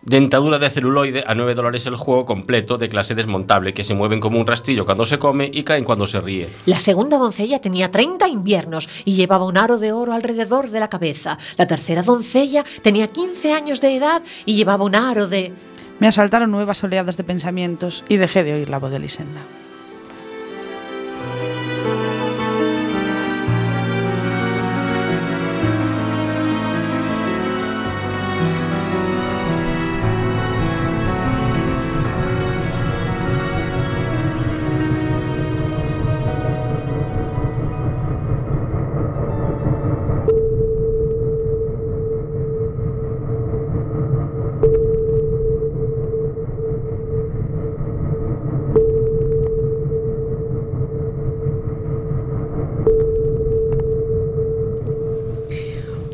[0.02, 4.18] Dentadura de celuloide a 9 dólares el juego completo de clase desmontable que se mueven
[4.18, 6.50] como un rastrillo cuando se come y caen cuando se ríe.
[6.66, 10.90] La segunda doncella tenía 30 inviernos y llevaba un aro de oro alrededor de la
[10.90, 11.38] cabeza.
[11.56, 15.52] La tercera doncella tenía 15 años de edad y llevaba un aro de...
[15.98, 19.40] Me asaltaron nuevas oleadas de pensamientos y dejé de oír la voz de Elisenda.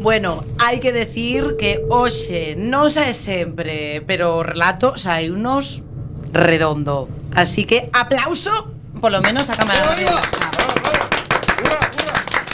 [0.08, 5.84] Bueno, hai que decir que hoxe non sae sempre, pero o relato sae unos
[6.32, 7.12] redondo.
[7.36, 8.72] Así que aplauso,
[9.04, 9.84] polo menos a cámara.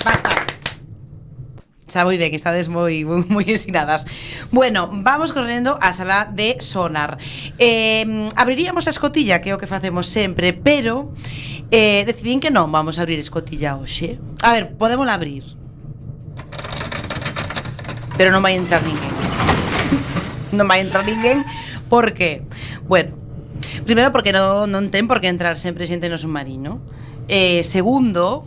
[0.03, 0.35] Basta.
[1.87, 4.03] Está moi ben, estades moi moi, moi ensinadas.
[4.51, 7.23] Bueno, vamos correndo á sala de sonar.
[7.63, 8.03] Eh,
[8.35, 11.15] abriríamos a escotilla, que é o que facemos sempre, pero
[11.71, 14.19] eh, decidín que non vamos a abrir escotilla hoxe.
[14.43, 15.63] A ver, podemos abrir.
[18.17, 19.15] pero non vai entrar ninguén.
[20.55, 21.43] Non vai entrar ninguén
[21.91, 22.47] porque,
[22.87, 23.15] bueno,
[23.83, 26.79] primeiro porque non, non ten por que entrar sempre xente no submarino.
[27.27, 28.45] Eh, segundo,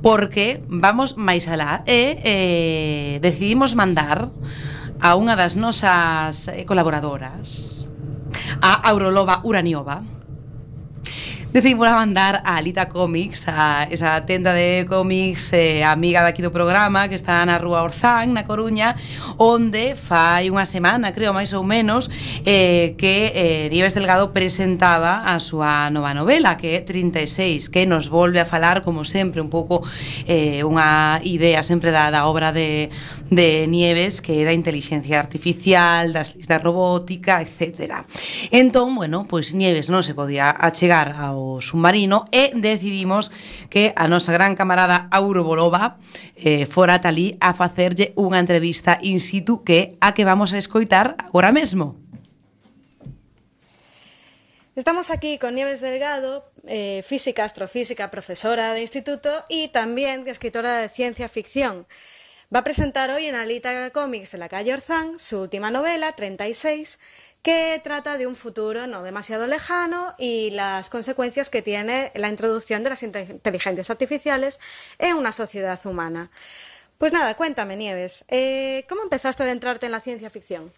[0.00, 4.30] porque vamos máis alá e eh, decidimos mandar
[5.02, 7.84] a unha das nosas eh, colaboradoras
[8.60, 10.13] a Aurolova Uraniova
[11.54, 17.06] decidimos mandar a Alita Comics, a esa tenda de cómics eh, amiga daqui do programa
[17.06, 18.98] que está na Rúa Orzán, na Coruña,
[19.38, 22.10] onde fai unha semana, creo, máis ou menos,
[22.42, 28.10] eh, que eh, Nieves Delgado presentaba a súa nova novela, que é 36, que nos
[28.10, 29.86] volve a falar, como sempre, un pouco
[30.26, 32.90] eh, unha idea sempre da, da obra de,
[33.34, 38.06] de Nieves, que é da inteligencia artificial, das listas robótica, etc.
[38.54, 43.34] Entón, bueno, pois Nieves non se podía achegar ao submarino e decidimos
[43.68, 45.98] que a nosa gran camarada Auro Bolova
[46.38, 51.18] eh, fora talí a facerlle unha entrevista in situ que a que vamos a escoitar
[51.18, 51.98] agora mesmo.
[54.74, 60.88] Estamos aquí con Nieves Delgado, eh, física, astrofísica, profesora de instituto y también escritora de
[60.88, 61.86] ciencia ficción.
[62.54, 67.00] Va a presentar hoy en Alita Comics en la calle Orzán su última novela, 36,
[67.42, 72.84] que trata de un futuro no demasiado lejano y las consecuencias que tiene la introducción
[72.84, 74.60] de las inteligencias artificiales
[75.00, 76.30] en una sociedad humana.
[76.96, 80.72] Pues nada, cuéntame, Nieves, eh, ¿cómo empezaste a adentrarte en la ciencia ficción?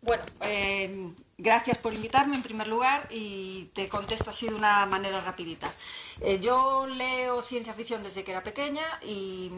[0.00, 5.20] Bueno, eh, gracias por invitarme en primer lugar y te contesto así de una manera
[5.20, 5.72] rapidita.
[6.20, 9.50] Eh, yo leo ciencia ficción desde que era pequeña y,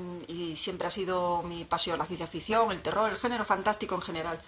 [0.57, 4.40] siempre ha sido mi pasión la ciencia ficción, el terror, el género fantástico en general.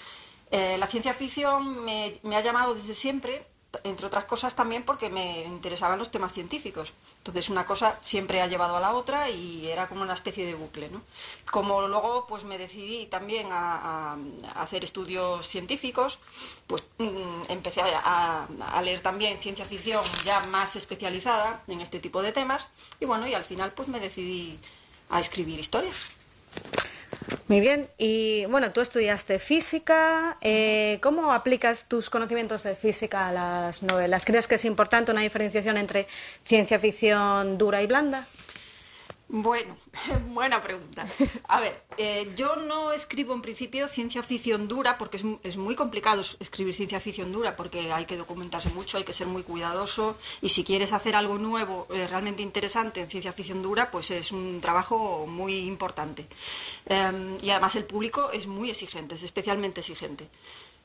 [0.50, 3.46] Eh, la ciencia ficción me, ha llamado desde siempre,
[3.84, 6.92] entre otras cosas también porque me interesaban los temas científicos.
[7.18, 10.54] Entonces una cosa siempre ha llevado a la otra y era como una especie de
[10.54, 10.88] bucle.
[10.90, 11.02] ¿no?
[11.50, 14.16] Como luego pues me decidí también a, a
[14.62, 16.18] hacer estudios científicos,
[16.66, 22.22] pues mm, empecé a, a, leer también ciencia ficción ya más especializada en este tipo
[22.22, 22.68] de temas
[23.00, 24.58] y bueno, y al final pues me decidí
[25.10, 25.96] a escribir historias.
[27.48, 33.32] Muy bien, y bueno, tú estudiaste física, eh, ¿cómo aplicas tus conocimientos de física a
[33.32, 34.24] las novelas?
[34.24, 36.06] ¿Crees que es importante una diferenciación entre
[36.44, 38.26] ciencia ficción dura y blanda?
[39.28, 39.76] Bueno,
[40.28, 41.04] buena pregunta.
[41.48, 45.74] A ver, eh, yo no escribo en principio ciencia ficción dura porque es, es, muy
[45.74, 50.16] complicado escribir ciencia ficción dura porque hay que documentarse mucho, hay que ser muy cuidadoso
[50.40, 54.30] y si quieres hacer algo nuevo, eh, realmente interesante en ciencia ficción dura, pues es
[54.30, 56.26] un trabajo muy importante.
[56.86, 60.28] Eh, y además el público es muy exigente, es especialmente exigente.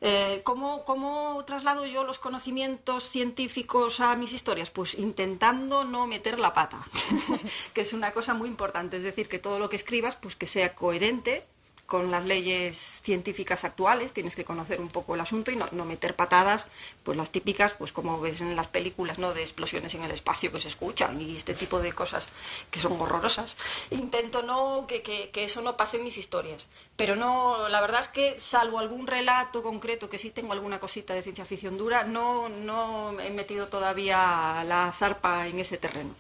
[0.03, 4.71] Eh, ¿cómo, ¿Cómo traslado yo los conocimientos científicos a mis historias?
[4.71, 6.83] Pues intentando no meter la pata,
[7.73, 8.97] que es una cosa muy importante.
[8.97, 11.45] Es decir, que todo lo que escribas, pues que sea coherente
[11.91, 16.15] con las leyes científicas actuales, tienes que conocer un poco el asunto y no, meter
[16.15, 16.67] patadas,
[17.03, 19.33] pues las típicas, pues como ves en las películas, ¿no?
[19.33, 22.29] De explosiones en el espacio que se escuchan y este tipo de cosas
[22.71, 23.57] que son horrorosas.
[23.89, 27.99] Intento no que, que, que eso no pase en mis historias, pero no, la verdad
[27.99, 32.05] es que salvo algún relato concreto que sí tengo alguna cosita de ciencia ficción dura,
[32.05, 36.15] no, no he metido todavía la zarpa en ese terreno.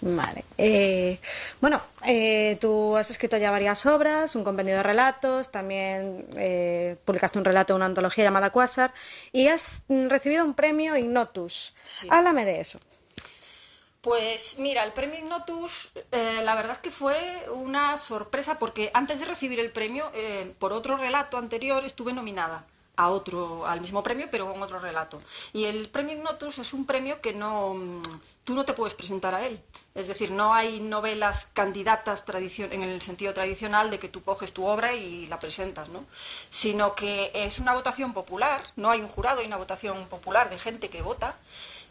[0.00, 0.44] Vale.
[0.58, 1.18] Eh,
[1.60, 7.38] bueno, eh, tú has escrito ya varias obras, un compendio de relatos, también eh, publicaste
[7.38, 8.92] un relato de una antología llamada Quasar
[9.32, 11.74] y has recibido un premio Ignotus.
[11.82, 12.08] Sí.
[12.10, 12.78] Háblame de eso.
[14.02, 17.16] Pues mira, el premio Ignotus, la verdad es que fue
[17.52, 20.12] una sorpresa porque antes de recibir el premio,
[20.60, 25.20] por otro relato anterior, estuve nominada a otro, al mismo premio, pero con otro relato.
[25.52, 28.00] Y el premio Ignotus es un premio que no,
[28.46, 29.60] tú no te puedes presentar a él.
[29.94, 34.64] Es decir, no hay novelas candidatas en el sentido tradicional de que tú coges tu
[34.64, 36.04] obra y la presentas, ¿no?
[36.48, 40.58] Sino que es una votación popular, no hay un jurado, hay una votación popular de
[40.58, 41.34] gente que vota.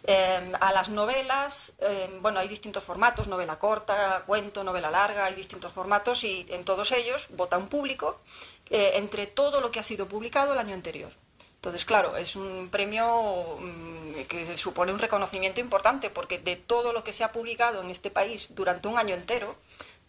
[0.08, 5.34] Eh, a las novelas, eh, bueno, hay distintos formatos, novela corta, cuento, novela larga, hay
[5.34, 8.22] distintos formatos y en todos ellos vota un público
[8.70, 11.12] eh, entre todo lo que ha sido publicado el año anterior.
[11.66, 17.04] Entonces, claro, es un premio mmm, que supone un reconocimiento importante porque de todo lo
[17.04, 19.56] que se ha publicado en este país durante un año entero,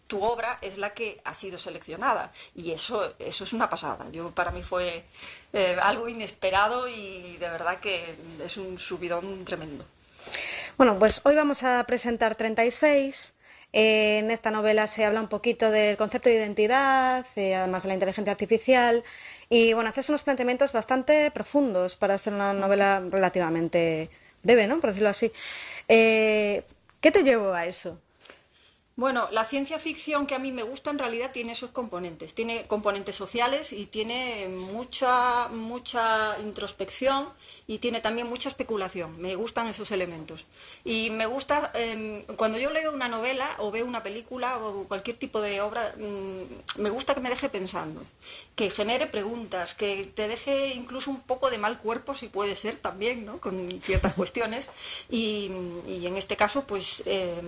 [0.05, 4.05] tu obra es la que ha sido seleccionada y eso, eso es una pasada.
[4.11, 5.03] Yo, para mí fue
[5.51, 8.05] eh, algo inesperado y de verdad que
[8.45, 9.83] es un subidón tremendo.
[10.77, 13.33] Bueno, pues hoy vamos a presentar 36.
[13.73, 17.87] Eh, en esta novela se habla un poquito del concepto de identidad, eh, además de
[17.89, 19.03] la inteligencia artificial,
[19.49, 24.09] y bueno, haces unos planteamientos bastante profundos para ser una novela relativamente
[24.43, 24.79] breve, ¿no?
[24.79, 25.31] Por decirlo así.
[25.87, 26.63] Eh,
[27.01, 27.99] ¿Qué te llevó a eso?
[28.97, 32.33] Bueno, la ciencia ficción que a mí me gusta en realidad tiene esos componentes.
[32.33, 37.29] Tiene componentes sociales y tiene mucha, mucha introspección
[37.67, 39.21] y tiene también mucha especulación.
[39.21, 40.47] Me gustan esos elementos.
[40.83, 45.17] Y me gusta, eh, cuando yo leo una novela o veo una película o cualquier
[45.17, 48.03] tipo de obra, mm, me gusta que me deje pensando,
[48.55, 52.77] que genere preguntas, que te deje incluso un poco de mal cuerpo, si puede ser
[52.77, 53.37] también, ¿no?
[53.39, 54.71] con ciertas cuestiones.
[55.11, 55.51] Y,
[55.85, 57.03] en este caso, pues...
[57.05, 57.39] eh,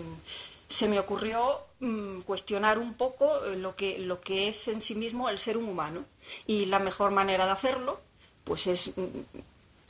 [0.69, 4.95] se me ocurrió mm, cuestionar un poco eh, lo que, lo que es en sí
[4.95, 6.05] mismo el ser humano.
[6.45, 7.99] Y la mejor manera de hacerlo,
[8.43, 9.01] pues es mm,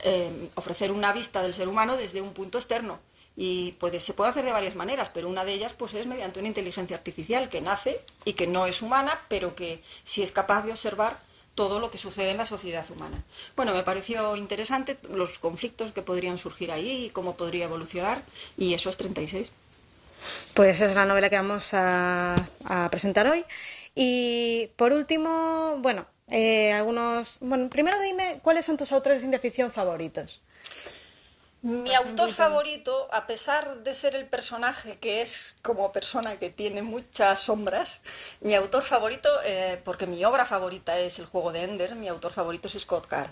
[0.00, 2.98] eh, ofrecer una vista del ser humano desde un punto externo.
[3.36, 6.40] Y puede, se puede hacer de varias maneras, pero una de ellas pues, es mediante
[6.40, 10.62] una inteligencia artificial que nace y que no es humana, pero que sí es capaz
[10.62, 11.20] de observar
[11.54, 13.22] todo lo que sucede en la sociedad humana.
[13.54, 18.22] Bueno, me pareció interesante los conflictos que podrían surgir ahí y cómo podría evolucionar,
[18.56, 19.50] y eso es 36.
[20.54, 23.44] Pues esa es la novela que vamos a, a presentar hoy.
[23.94, 27.38] Y por último, bueno, eh, algunos.
[27.40, 30.40] Bueno, primero dime cuáles son tus autores de ciencia ficción favoritos.
[31.62, 36.80] Mi autor favorito, a pesar de ser el personaje que es como persona que tiene
[36.80, 38.00] muchas sombras,
[38.40, 42.32] mi autor favorito, eh, porque mi obra favorita es El juego de Ender, mi autor
[42.32, 43.28] favorito es Scott Carr.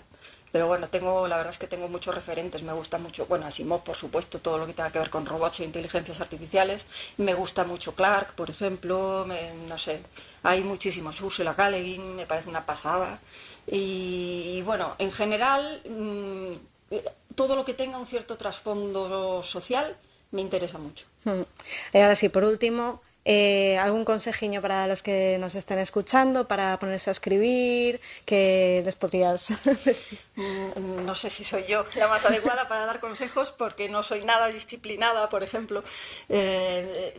[0.51, 3.83] Pero bueno, tengo, la verdad es que tengo muchos referentes, me gusta mucho, bueno, Asimov,
[3.83, 6.87] por supuesto, todo lo que tenga que ver con robots e inteligencias artificiales,
[7.17, 10.01] me gusta mucho Clark, por ejemplo, me- no sé,
[10.43, 13.19] hay muchísimos, Ursula Guin, me parece una pasada,
[13.67, 16.95] y, bueno, en general, mm,
[17.35, 19.95] todo lo que tenga un cierto trasfondo social
[20.31, 21.05] me interesa mucho.
[21.25, 21.41] Mm.
[21.93, 23.01] Y ahora sí, por último,
[23.31, 28.95] eh, algún consejiño para los que nos estén escuchando, para ponerse a escribir, que les
[28.95, 29.49] podrías...
[30.35, 34.21] Mm, No sé si soy yo la más adecuada para dar consejos porque no soy
[34.21, 35.83] nada disciplinada, por ejemplo.
[36.29, 37.13] Eh,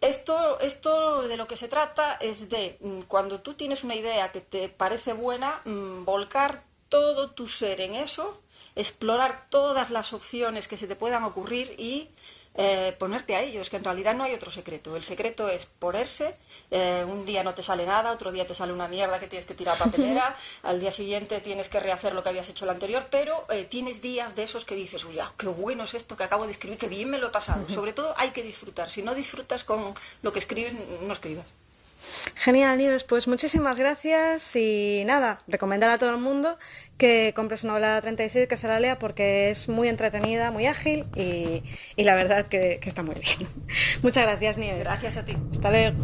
[0.00, 4.32] esto, esto de lo que se trata es de, mm, cuando tú tienes una idea
[4.32, 8.40] que te parece buena, mm, volcar todo tu ser en eso,
[8.74, 12.08] explorar todas las opciones que se te puedan ocurrir y
[12.54, 14.96] eh, ponerte a ellos, que en realidad no hay otro secreto.
[14.96, 16.36] El secreto es ponerse,
[16.70, 19.46] eh, un día no te sale nada, otro día te sale una mierda que tienes
[19.46, 22.70] que tirar a papelera, al día siguiente tienes que rehacer lo que habías hecho el
[22.70, 26.24] anterior, pero eh, tienes días de esos que dices, uy, qué bueno es esto que
[26.24, 27.68] acabo de escribir, qué bien me lo he pasado.
[27.68, 28.90] Sobre todo hay que disfrutar.
[28.90, 31.46] Si no disfrutas con lo que escribes, no escribas.
[32.34, 36.58] Genial, Nieves, pues muchísimas gracias y nada, recomendar a todo el mundo
[36.96, 41.06] que compre su novela 36, que se la lea porque es muy entretenida, muy ágil
[41.14, 41.62] y,
[41.96, 43.48] y la verdad que, que está muy bien.
[44.02, 44.84] Muchas gracias, Nieves.
[44.84, 45.36] Gracias a ti.
[45.52, 45.96] Hasta luego.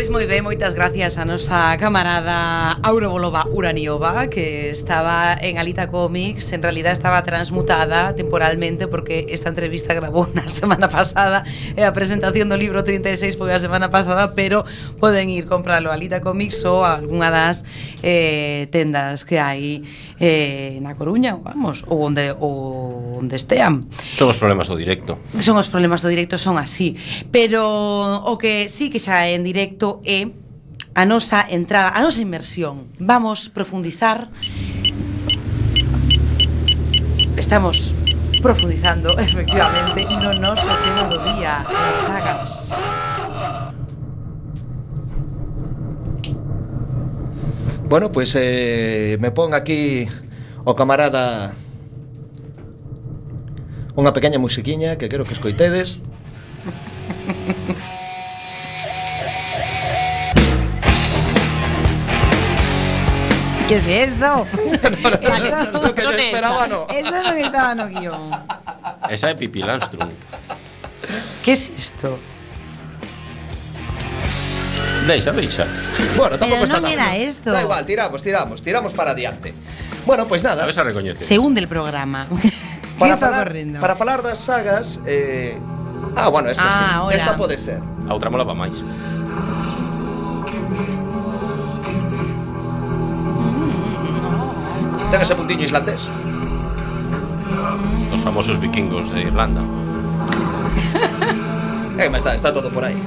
[0.00, 5.92] Pois moi ben, moitas gracias a nosa camarada Auro Bolova Uraniova que estaba en Alita
[5.92, 11.44] Comics, en realidad estaba transmutada temporalmente porque esta entrevista grabou na semana pasada.
[11.76, 14.64] E a presentación do libro 36 foi a semana pasada, pero
[14.96, 17.68] poden ir compralo a Alita Comics ou a algunha das
[18.00, 19.84] eh, tendas que hai
[20.20, 23.88] eh, na Coruña, vamos, ou onde ou onde estean.
[23.90, 25.16] Son os problemas do directo.
[25.40, 26.94] Son os problemas do directo son así,
[27.32, 27.64] pero
[28.28, 30.28] o que sí que xa en directo é
[30.92, 32.92] a nosa entrada, a nosa inmersión.
[33.00, 34.28] Vamos profundizar
[37.40, 37.94] Estamos
[38.42, 42.50] profundizando, efectivamente, no noso tema do día, as sagas.
[47.90, 50.06] Bueno, pues, eh, me pon aquí
[50.62, 51.58] o camarada
[53.98, 55.98] unha pequena musiquiña que quero que escoitedes.
[63.66, 64.46] Que es esto?
[64.54, 65.82] isto?
[65.82, 66.86] lo que yo esperaba no.
[66.94, 68.30] Eso non estaba no guión.
[69.10, 70.14] Esa é Pipi Armstrong.
[71.42, 72.22] Que es isto?
[75.06, 75.66] Deixa, deixa.
[76.16, 76.92] Bueno, tampouco Pero está non tan...
[76.92, 77.50] era esto.
[77.50, 79.54] Da igual, tiramos, tiramos, tiramos para adiante.
[80.06, 80.62] Bueno, pois pues nada.
[80.62, 81.24] A ver se recoñeces.
[81.26, 82.26] Según del programa.
[82.98, 83.80] para está falar, correndo?
[83.80, 85.56] para falar das sagas eh...
[86.16, 87.06] Ah, bueno, esta ah, sí.
[87.06, 87.16] Hola.
[87.16, 87.80] Esta pode ser.
[88.08, 88.82] A outra molaba máis.
[95.10, 96.08] Ten ese puntiño islandés.
[98.10, 99.62] Os famosos vikingos de Irlanda.
[101.98, 102.98] eh, está, está todo por aí.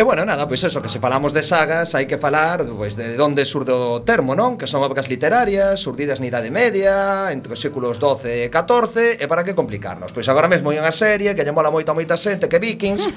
[0.00, 3.20] E bueno, nada, pois eso, que se falamos de sagas hai que falar pois, de
[3.20, 4.56] onde surde o termo, non?
[4.56, 9.24] Que son obras literarias, surdidas na Idade Media, entre os séculos 12 e 14, e
[9.28, 10.08] para que complicarnos?
[10.16, 13.12] Pois agora mesmo hai unha serie que lle mola moito a moita xente que Vikings,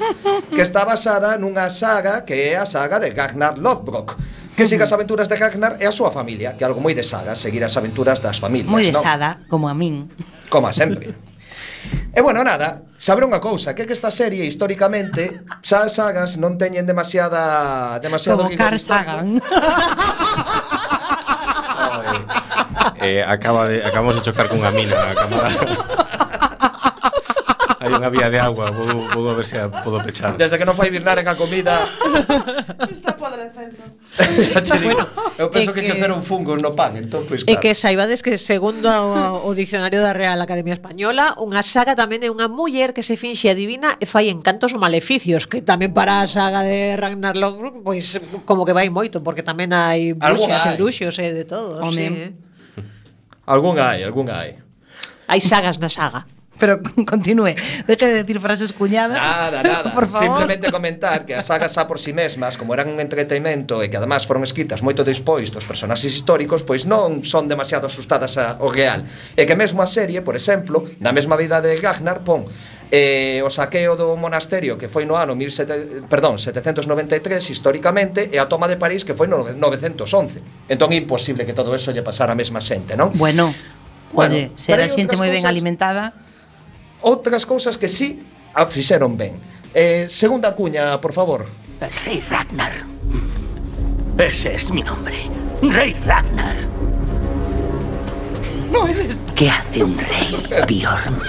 [0.51, 4.19] que está basada nunha saga que é a saga de Ragnar Lothbrok
[4.51, 7.07] que siga as aventuras de Ragnar e a súa familia, que é algo moi de
[7.07, 8.67] saga, seguir as aventuras das familias.
[8.67, 9.47] Moi de no?
[9.47, 10.11] como a min.
[10.51, 11.15] Como a sempre.
[12.13, 16.37] E bueno, nada, saber unha cousa, que é que esta serie históricamente xa as sagas
[16.37, 19.41] non teñen demasiada demasiado Como Carl Sagan.
[23.01, 25.49] eh, acaba de acabamos de chocar cunha mina na cámara
[27.83, 30.39] hai unha vía de agua, vou, vou a ver se a podo pechar.
[30.39, 31.83] Desde que non fai birnar en a comida...
[32.87, 33.83] Está podrecendo.
[34.39, 35.03] Xa che digo,
[35.35, 37.59] eu penso que, que queceron fungos no pan, entón, pois, pues, claro.
[37.59, 42.23] E que saibades que segundo o, o diccionario da Real Academia Española, unha saga tamén
[42.23, 46.23] é unha muller que se finxe adivina e fai encantos ou maleficios, que tamén para
[46.23, 50.71] a saga de Ragnar Lothbrok, pois pues, como que vai moito, porque tamén hai bruxas
[50.71, 51.83] e bruxos e de todo.
[51.83, 51.99] Home.
[51.99, 52.31] Sí.
[53.43, 54.63] Algún hai, algún hai.
[55.27, 56.23] Hai sagas na saga.
[56.59, 57.55] Pero continúe,
[57.87, 59.17] deje de decir frases cuñadas.
[59.17, 59.93] Nada, nada.
[59.97, 60.37] Por favor.
[60.37, 63.89] Simplemente comentar que as sagas xa por si sí mesmas, como eran un entretenimento e
[63.89, 68.69] que además foron escritas moito despois dos personaxes históricos, pois non son demasiado asustadas ao
[68.69, 69.05] real.
[69.33, 72.45] E que mesmo a serie, por exemplo, na mesma vida de Gagnar pon
[72.93, 78.45] eh, o saqueo do monasterio que foi no ano 17, perdón, 793 históricamente e a
[78.45, 80.69] toma de París que foi no 911.
[80.69, 83.09] Entón é imposible que todo eso lle pasara a mesma xente, non?
[83.17, 83.49] Bueno,
[84.13, 86.13] bueno Oye, será xente moi ben alimentada
[87.03, 88.23] Outras cousas que sí
[88.53, 89.35] a fixeron ben.
[89.73, 91.45] Eh, segunda cuña, por favor.
[91.81, 92.71] El rey Ragnar.
[94.17, 95.15] Ese es mi nombre.
[95.61, 96.55] Rey Ragnar.
[98.71, 99.33] No es esto.
[99.35, 101.19] ¿Qué hace un rey, Bjorn?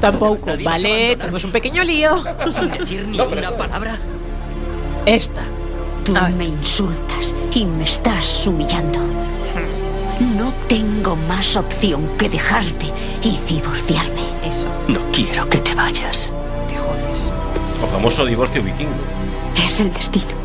[0.00, 3.96] Tampouco, vale, temos un pequeño lío Sin decir ni una palabra.
[5.06, 5.42] Esta
[6.04, 8.98] Tú me insultas y me estás humillando.
[10.36, 12.86] No tengo más opción que dejarte
[13.22, 14.31] y divorciarme.
[14.44, 14.68] Eso.
[14.88, 16.32] No quiero que te vayas.
[16.68, 17.30] Te jodes.
[17.82, 18.90] O famoso divorcio vikingo.
[19.56, 20.41] Es el destino.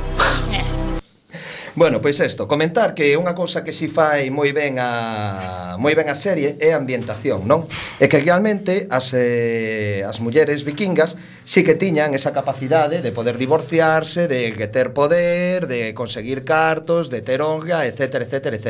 [1.77, 6.09] Bueno, pois isto, comentar que unha cousa que si fai moi ben a moi ben
[6.09, 7.69] a serie é a ambientación, non?
[8.01, 13.37] É que realmente as eh, as mulleres vikingas sí que tiñan esa capacidade de poder
[13.37, 18.69] divorciarse, de ter poder, de conseguir cartos, de ter honra, etc, etc, etc.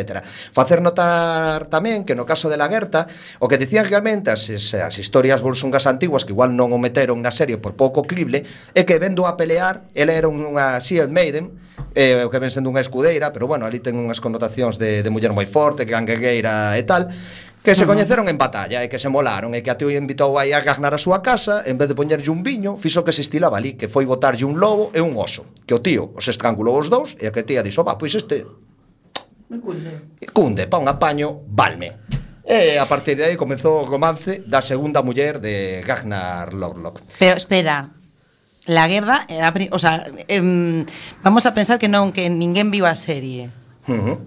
[0.52, 3.08] Facer notar tamén que no caso de la Guerta,
[3.40, 7.32] o que dicían realmente as, as historias bolsungas antiguas, que igual non o meteron na
[7.32, 8.44] serie por pouco crible,
[8.76, 12.70] é que vendo a pelear, ela era unha Shield Maiden, eh, o que ven sendo
[12.70, 16.84] unha escudeira, pero bueno, ali ten unhas connotacións de, de muller moi forte, ganguegueira e
[16.86, 17.10] tal,
[17.68, 20.56] que se coñeceron en batalla e que se molaron e que a tío invitou aí
[20.56, 23.60] a gaznar a súa casa en vez de poñerlle un viño, fixo que se estilaba
[23.60, 26.88] ali que foi botarlle un lobo e un oso que o tío os estrangulou os
[26.88, 28.48] dous e a que tía dixo, va, pois este
[29.52, 30.20] Me cunde.
[30.32, 32.08] cunde, pa un apaño, valme
[32.48, 37.04] E a partir de aí comezou o romance da segunda muller de Ragnar Lovelock.
[37.20, 37.92] Pero espera,
[38.68, 40.86] la guerra era, o sea, em,
[41.24, 43.50] vamos a pensar que non que ninguén viu a serie.
[43.88, 44.18] Uh -huh.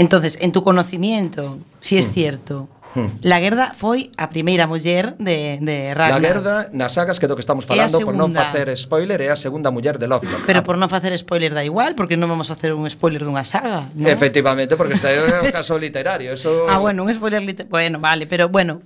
[0.00, 2.14] Entonces, en tu conocimiento, si es uh -huh.
[2.14, 2.54] cierto,
[2.94, 3.20] Hmm.
[3.20, 6.20] La Gerda foi a primeira muller de, de Ragnar.
[6.20, 9.36] La Gerda, nas sagas que do que estamos falando, por non facer spoiler, é a
[9.36, 10.48] segunda muller de Lovelock.
[10.48, 13.44] Pero por non facer spoiler da igual, porque non vamos a facer un spoiler dunha
[13.44, 14.08] saga, ¿no?
[14.08, 16.32] Efectivamente, porque está é un caso literario.
[16.32, 16.64] Eso...
[16.64, 17.70] Ah, bueno, un spoiler literario.
[17.70, 18.80] Bueno, vale, pero bueno.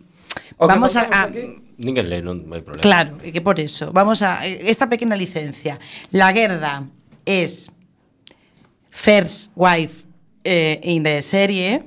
[0.58, 1.06] O vamos a...
[1.06, 1.30] a...
[1.30, 1.98] Aquí Non
[2.54, 2.82] hai problema.
[2.82, 3.90] Claro, que por eso.
[3.90, 5.82] Vamos a esta pequena licencia.
[6.14, 6.86] La Gerda
[7.26, 7.70] es
[8.90, 10.06] first wife
[10.44, 11.82] eh, in the serie,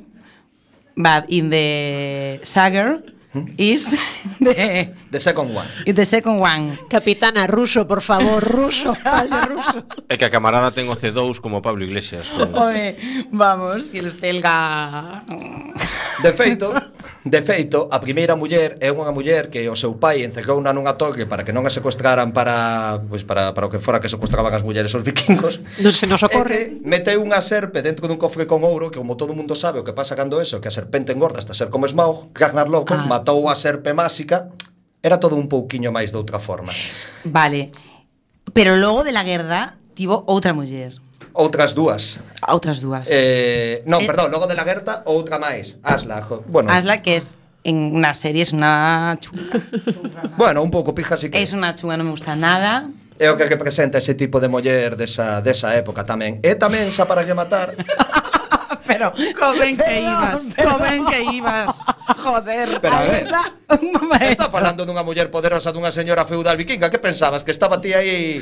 [0.95, 3.14] but in the saga
[3.57, 3.99] is ah.
[4.45, 4.85] the, eh, eh.
[5.11, 5.67] the second one.
[5.85, 6.77] Is the second one.
[6.89, 9.83] Capitana, ruso, por favor, ruso, vale, ruso.
[10.09, 12.31] É que a camarada ten o C2 como Pablo Iglesias.
[12.31, 12.55] Como...
[12.55, 12.95] Oye,
[13.31, 15.23] vamos, el celga...
[16.23, 16.71] De feito,
[17.25, 21.27] de feito, a primeira muller é unha muller que o seu pai encerrouna nunha torre
[21.27, 24.63] para que non a secuestraran para, pois para, para o que fora que secuestraban as
[24.63, 25.59] mulleres os vikingos.
[25.83, 26.47] Non se nos ocorre.
[26.47, 29.85] que meteu unha serpe dentro dun cofre con ouro que como todo mundo sabe o
[29.85, 33.07] que pasa cando eso, que a serpente engorda hasta ser como Smaug, Ragnar Lothbrok ah
[33.25, 34.53] matou a serpe máxica,
[35.01, 36.69] era todo un pouquiño máis de outra forma.
[37.25, 37.73] Vale.
[38.53, 40.93] Pero logo de la guerra tivo outra muller.
[41.33, 42.21] Outras dúas.
[42.45, 43.09] Outras dúas.
[43.09, 45.81] Eh, non, eh, perdón, logo de la guerra outra máis.
[45.81, 46.69] Asla, jo, bueno.
[46.69, 47.33] Asla que es
[47.65, 49.57] en una serie es una chunga.
[50.37, 51.41] bueno, un pouco pija sí que.
[51.41, 52.85] Es una chunga, non me gusta nada.
[53.17, 56.37] É o que representa ese tipo de muller desa, desa época tamén.
[56.45, 57.73] E tamén, xa para rematar,
[58.85, 59.11] pero.
[59.37, 61.75] comen que ibas, comen que ibas.
[62.17, 63.27] Joder, pero a ver,
[64.21, 66.89] Está falando dunha muller poderosa dunha señora feudal vikinga.
[66.93, 67.43] Que pensabas?
[67.43, 68.41] Que estaba ti aí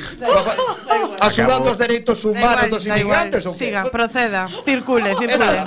[1.20, 5.60] Asumando os dereitos humanos igual, dos inmigrantes ou Siga, proceda, circule, circule.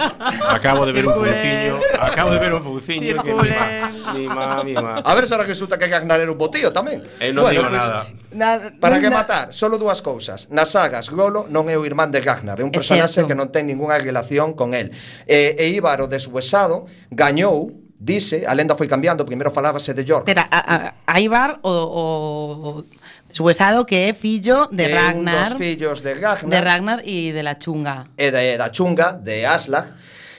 [0.52, 1.16] Acabo de ver circule.
[1.16, 3.24] un funciño Acabo de ver un funciño circule.
[3.24, 5.00] que mi ma, mi ma, mi ma.
[5.00, 7.00] A ver se ahora resulta que hai que agnar un botío tamén.
[7.18, 8.04] Eu non bueno, digo pues, nada.
[8.32, 10.50] Na, Para que matar, solo dúas cousas.
[10.50, 13.70] Nas sagas, Golo non é o irmán de Ragnar, é un personaxe que non ten
[13.70, 14.90] ningunha relación con el.
[15.26, 20.28] E, e Íbaro o Suesado gañou Dice, a lenda foi cambiando, primeiro falábase de York.
[20.28, 20.76] Pero a, a,
[21.08, 22.84] a Ibar o, o
[23.32, 25.44] Suesado que é fillo de é Ragnar.
[25.44, 26.50] De dos fillos de Ragnar.
[26.52, 28.12] De Ragnar e de la Chunga.
[28.12, 29.88] E de, da Chunga, de Aslak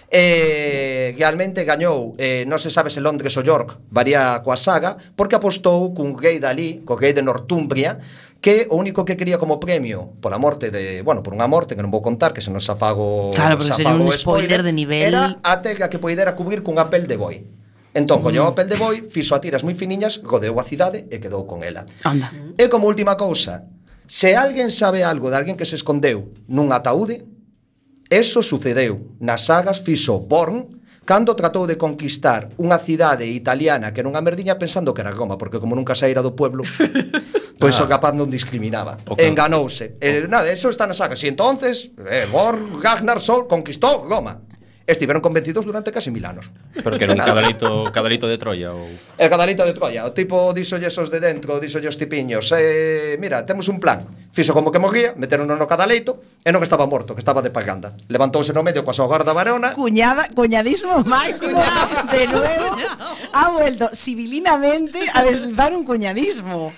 [0.07, 5.35] E realmente gañou, eh, non se sabe se Londres ou York, varía coa saga, porque
[5.35, 7.99] apostou cun rei dali, co rei de Northumbria,
[8.39, 11.83] que o único que quería como premio pola morte de, bueno, por unha morte que
[11.83, 15.11] non vou contar, que se nos afago Claro, porque sería un spoiler, spoiler de nivel
[15.11, 17.37] Era a tega que poidera cubrir cunha pel de boi
[17.97, 18.49] Entón, colleu mm.
[18.51, 21.65] a pel de boi, fixo a tiras moi finiñas, godeou a cidade e quedou con
[21.65, 21.81] ela.
[22.05, 22.29] Anda.
[22.53, 23.65] E como última cousa,
[24.05, 27.25] se alguén sabe algo de alguén que se escondeu nun ataúde,
[28.09, 29.15] Eso sucedeu.
[29.19, 34.59] Nas sagas fixo Born, cando tratou de conquistar unha cidade italiana que era unha merdiña
[34.59, 36.63] pensando que era Roma, porque como nunca saíra do pueblo,
[37.61, 37.83] pois ah.
[37.83, 38.95] o capaz non discriminaba.
[39.03, 39.27] Okay.
[39.27, 39.99] Enganouse.
[39.99, 40.23] Okay.
[40.23, 41.19] Eh, nada, eso está na saga.
[41.19, 44.46] Si entonces, eh, Born Ragnar Sol conquistou Roma
[44.88, 46.49] estiveron convencidos durante casi mil anos.
[46.71, 48.88] Pero que era un cadalito, cadalito de Troia ou...
[49.19, 53.43] El cadalito de Troia, o tipo díxolle esos de dentro, díxolle os tipiños, eh, mira,
[53.43, 54.07] temos un plan.
[54.31, 57.99] Fixo como que morría, meteron no cadaleito, e non estaba morto, que estaba de paganda.
[58.07, 59.75] Levantouse no medio coa súa guarda varona.
[59.75, 62.71] Cuñada, cuñadismo máis de nuevo.
[63.35, 66.71] Ha vuelto civilinamente a deslizar un cuñadismo.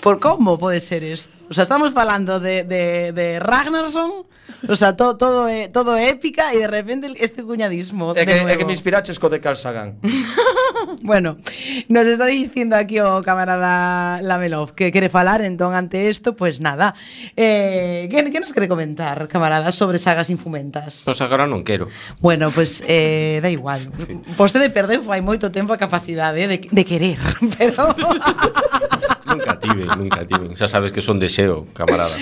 [0.00, 1.30] Por como pode ser isto?
[1.50, 4.24] O sea, estamos falando de, de, de Ragnarsson
[4.68, 8.46] O sea, todo, todo é todo é épica e de repente este cuñadismo É que,
[8.46, 8.48] nuevo.
[8.48, 9.98] é que me inspiraches co de Carl Sagan.
[11.02, 11.38] bueno,
[11.90, 16.60] nos está dicindo aquí o camarada Lamelov que quere falar, entón ante isto, pois pues
[16.62, 16.94] nada.
[17.34, 21.02] Eh, que, que nos quere comentar, camarada, sobre sagas infumentas?
[21.02, 21.90] Pois pues agora non quero.
[22.22, 23.90] Bueno, pois pues, eh, da igual.
[24.06, 24.14] Sí.
[24.38, 27.18] Vostede perdeu fai moito tempo a capacidade de, de querer,
[27.58, 27.90] pero...
[29.32, 30.52] Nunca tive, nunca tive.
[30.56, 32.12] Xa sabes que son de xeo, camarada.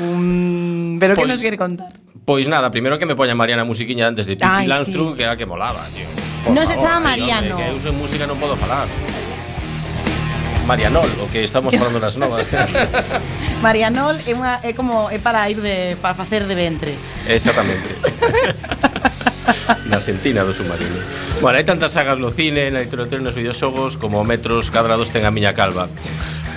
[0.00, 1.92] um, pero que Pois- nos quere contar?
[2.24, 5.16] Pois nada, primeiro que me poña Mariana musiquiña antes de Landstrum, sí.
[5.20, 6.08] que era que molaba, tío.
[6.48, 7.56] Non se chama Mariano.
[7.56, 8.88] que sen música non podo falar.
[10.64, 12.48] Marianol, o que estamos falando nas novas.
[13.64, 16.96] Marianol é, unha, é como é para ir de para facer de ventre.
[17.28, 17.92] Exactamente.
[19.90, 21.00] na sentina do submarino.
[21.40, 25.28] Bueno, hai tantas sagas no cine, na literatura e nos videoxogos como metros cadrados ten
[25.28, 25.88] a miña calva.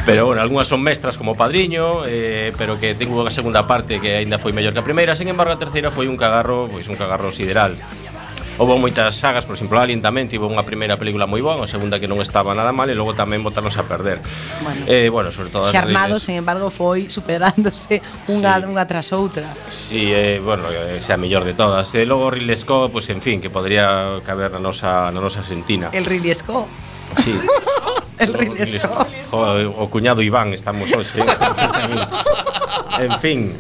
[0.08, 4.24] Pero, bueno, algunhas son mestras como Padriño, eh, pero que tengo a segunda parte que
[4.24, 6.96] aínda foi mellor que a primeira, sin embargo, a terceira foi un cagarro, pois un
[6.96, 7.76] cagarro sideral.
[8.58, 12.02] Houve moitas sagas, por exemplo, Alien tamén tivo unha primeira película moi boa, a segunda
[12.02, 14.18] que non estaba nada mal e logo tamén botarnos a perder.
[14.66, 18.66] Bueno, eh, bueno sobre todo Xarmado, sen embargo, foi superándose unha sí.
[18.66, 19.46] unha tras outra.
[19.70, 21.86] Si, sí, eh, bueno, eh, esa a mellor de todas.
[21.94, 25.22] E eh, logo Ridley Scott, pois pues, en fin, que podría caber na nosa na
[25.22, 25.94] nosa sentina.
[25.94, 26.66] El Ridley Scott.
[27.22, 27.38] Sí.
[28.18, 29.06] El Ridley Scott.
[29.38, 31.22] O, o cuñado Iván estamos hoxe.
[33.06, 33.54] en fin.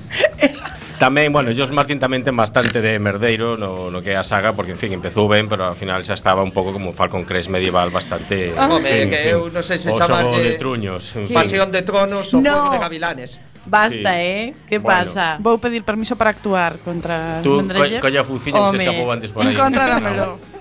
[0.97, 4.57] Tamén, bueno, Josh Martin tamén ten bastante de merdeiro no, no que é a saga
[4.57, 7.53] Porque, en fin, empezou ben, pero al final xa estaba un pouco como Falcon Crest
[7.53, 11.29] medieval bastante ah, en fin, que eu non sei se chaman de, de truños en
[11.29, 11.37] fin.
[11.37, 12.73] Pasión de tronos ou no.
[12.73, 13.37] de gavilanes
[13.67, 14.23] Basta, sí.
[14.23, 14.55] eh?
[14.65, 15.03] Que bueno.
[15.03, 15.35] pasa?
[15.43, 17.99] Vou pedir permiso para actuar contra Tú, Mendrella.
[17.99, 19.53] co colla fuciña que se escapou antes por aí.
[19.53, 20.39] Encontráramelo.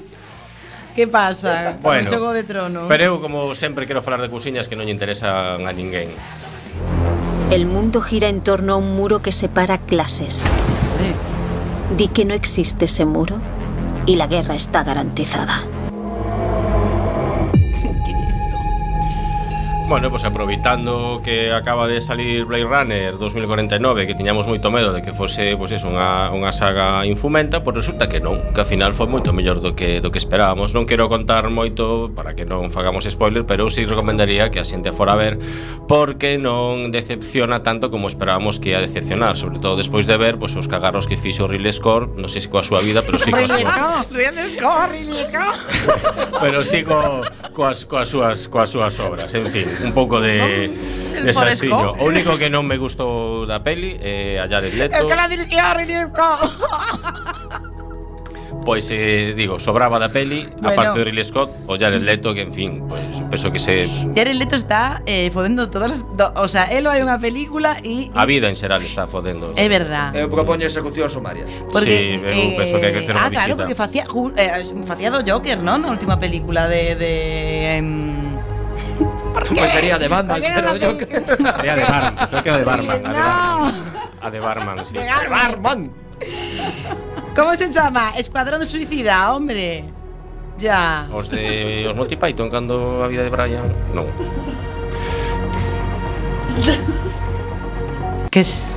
[0.97, 1.77] Que pasa?
[1.85, 2.89] Bueno, o Xogo de Trono.
[2.89, 6.09] Pero eu, como sempre, quero falar de cousiñas que non lle interesan a ninguén.
[7.51, 10.43] El mundo gira en torno a un muro que separa clases.
[11.97, 13.37] Di que no existe ese muro
[14.05, 15.63] y la guerra está garantizada.
[19.89, 24.93] Bueno, pois pues aproveitando que acaba de salir Blade Runner 2049 Que tiñamos moito medo
[24.93, 28.59] de que fose pois pues eso, unha, unha saga infumenta Pois resulta que non, que
[28.59, 30.75] ao final foi moito mellor do que, do que esperábamos.
[30.75, 34.67] Non quero contar moito para que non fagamos spoiler Pero eu sí recomendaría que a
[34.67, 35.39] xente fora a ver
[35.87, 40.59] Porque non decepciona tanto como esperábamos que ia decepcionar Sobre todo despois de ver pois,
[40.59, 43.47] os cagarros que fixo Ridley Scott Non sei se coa súa vida, pero sí coa
[43.47, 44.03] súa...
[44.11, 45.55] Ridley Scott, Ridley Scott.
[46.41, 47.23] Pero sí co,
[47.53, 50.71] coas, coas, súas, coas súas obras, en fin un pouco de
[51.23, 51.93] de salsiño.
[51.99, 54.95] O único que non me gustou da peli é eh, a Jared Leto.
[54.95, 56.07] É que la dirigió Ridley
[58.67, 60.75] Pois eh, digo, sobraba da peli, bueno.
[60.75, 63.87] aparte de Ridley Scott, o Jared Leto, que en fin, pois pues, penso que se
[64.11, 68.11] Jared Leto está eh, fodendo todas as, do, o sea, elo hai unha película e,
[68.11, 69.55] A vida en xeral está fodendo.
[69.55, 70.11] É verdad.
[70.19, 71.47] Eu propoño execución sumaria.
[71.71, 73.31] Porque, sí, eu eh, penso que hai que hacer unha visita.
[73.31, 74.03] Ah, claro, porque facía
[74.35, 75.87] eh, facía do Joker, non?
[75.87, 77.15] Na última película de de
[77.79, 78.16] eh,
[79.55, 81.07] Pues sería de Batman, ¿Por qué no pero yo que-
[81.53, 82.91] Sería de Barman, creo que era de Barman.
[82.91, 83.13] A de No.
[83.15, 83.75] Barman,
[84.23, 84.95] a de Barman sí.
[84.95, 85.91] De Barman.
[87.35, 88.13] ¿Cómo se llama?
[88.17, 89.85] Escuadrón de Suicida, hombre.
[90.59, 91.07] Ya.
[91.13, 94.07] Os de os Monty Python cando a vida de Brian Non
[98.31, 98.75] ¿Qué es?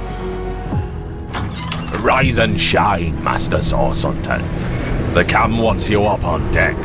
[2.04, 4.66] Rise and shine, Master Source Hunters.
[5.14, 6.76] The cam wants you up on deck.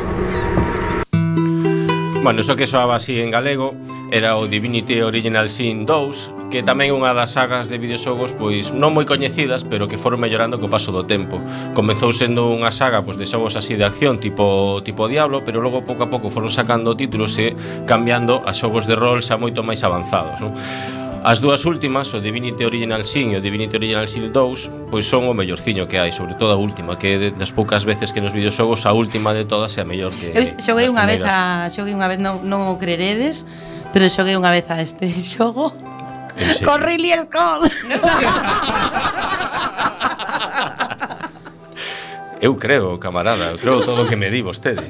[2.25, 3.75] Bueno, iso que soaba así en galego
[4.11, 8.97] era o Divinity Original Sin 2, que tamén unha das sagas de videoxogos pois non
[8.97, 11.37] moi coñecidas, pero que foron mellorando co paso do tempo.
[11.77, 15.85] Comezou sendo unha saga pois de xogos así de acción tipo tipo Diablo, pero logo
[15.85, 17.53] pouco a pouco foron sacando títulos e
[17.85, 20.49] cambiando a xogos de rol xa moito máis avanzados, non?
[21.25, 25.25] As dúas últimas, o Divinity Original Sin e o Divinity Original Sin 2, pois son
[25.25, 28.29] o mellorciño que hai, sobre todo a última, que é das poucas veces que nos
[28.29, 31.97] videoxogos a última de todas é a mellor que Eu xoguei unha vez a xoguei
[31.97, 33.41] unha vez non, non o creredes,
[33.89, 35.73] pero xoguei unha vez a este xogo.
[36.61, 37.73] Con Ridley Scott.
[42.37, 44.85] Eu creo, camarada, eu creo todo o que me di vostede.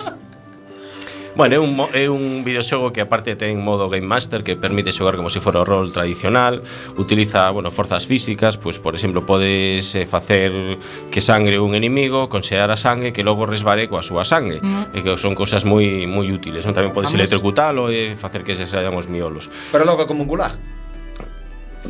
[1.36, 5.20] Bueno, é un, é un videoxogo que aparte ten modo Game Master que permite xogar
[5.20, 6.64] como se si fora o rol tradicional
[6.96, 10.80] utiliza, bueno, forzas físicas pois, por exemplo, podes eh, facer
[11.12, 14.96] que sangre un enemigo conxear a sangue que logo resbare coa súa sangue mm.
[14.96, 16.72] e que son cousas moi moi útiles non?
[16.72, 17.20] tamén podes Vamos.
[17.20, 20.56] electrocutalo e facer que se saian os miolos Pero logo como un gulag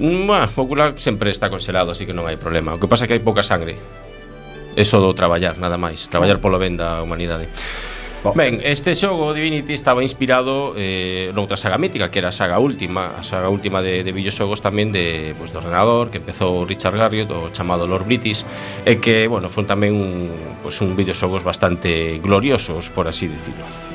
[0.01, 3.05] mm, Bueno, o gulag sempre está congelado, así que non hai problema O que pasa
[3.05, 3.77] é que hai pouca sangre
[4.73, 7.45] Eso do traballar, nada máis Traballar polo ben da humanidade
[8.33, 13.13] Ben, este xogo Divinity estaba inspirado eh, noutra saga mítica, que era a saga última,
[13.13, 17.29] a saga última de, de videoxogos tamén de, pues, do ordenador, que empezou Richard Garriott,
[17.29, 18.41] o chamado Lord British,
[18.81, 23.94] e que, bueno, foi tamén un, pues, un videoxogos bastante gloriosos, por así dicirlo.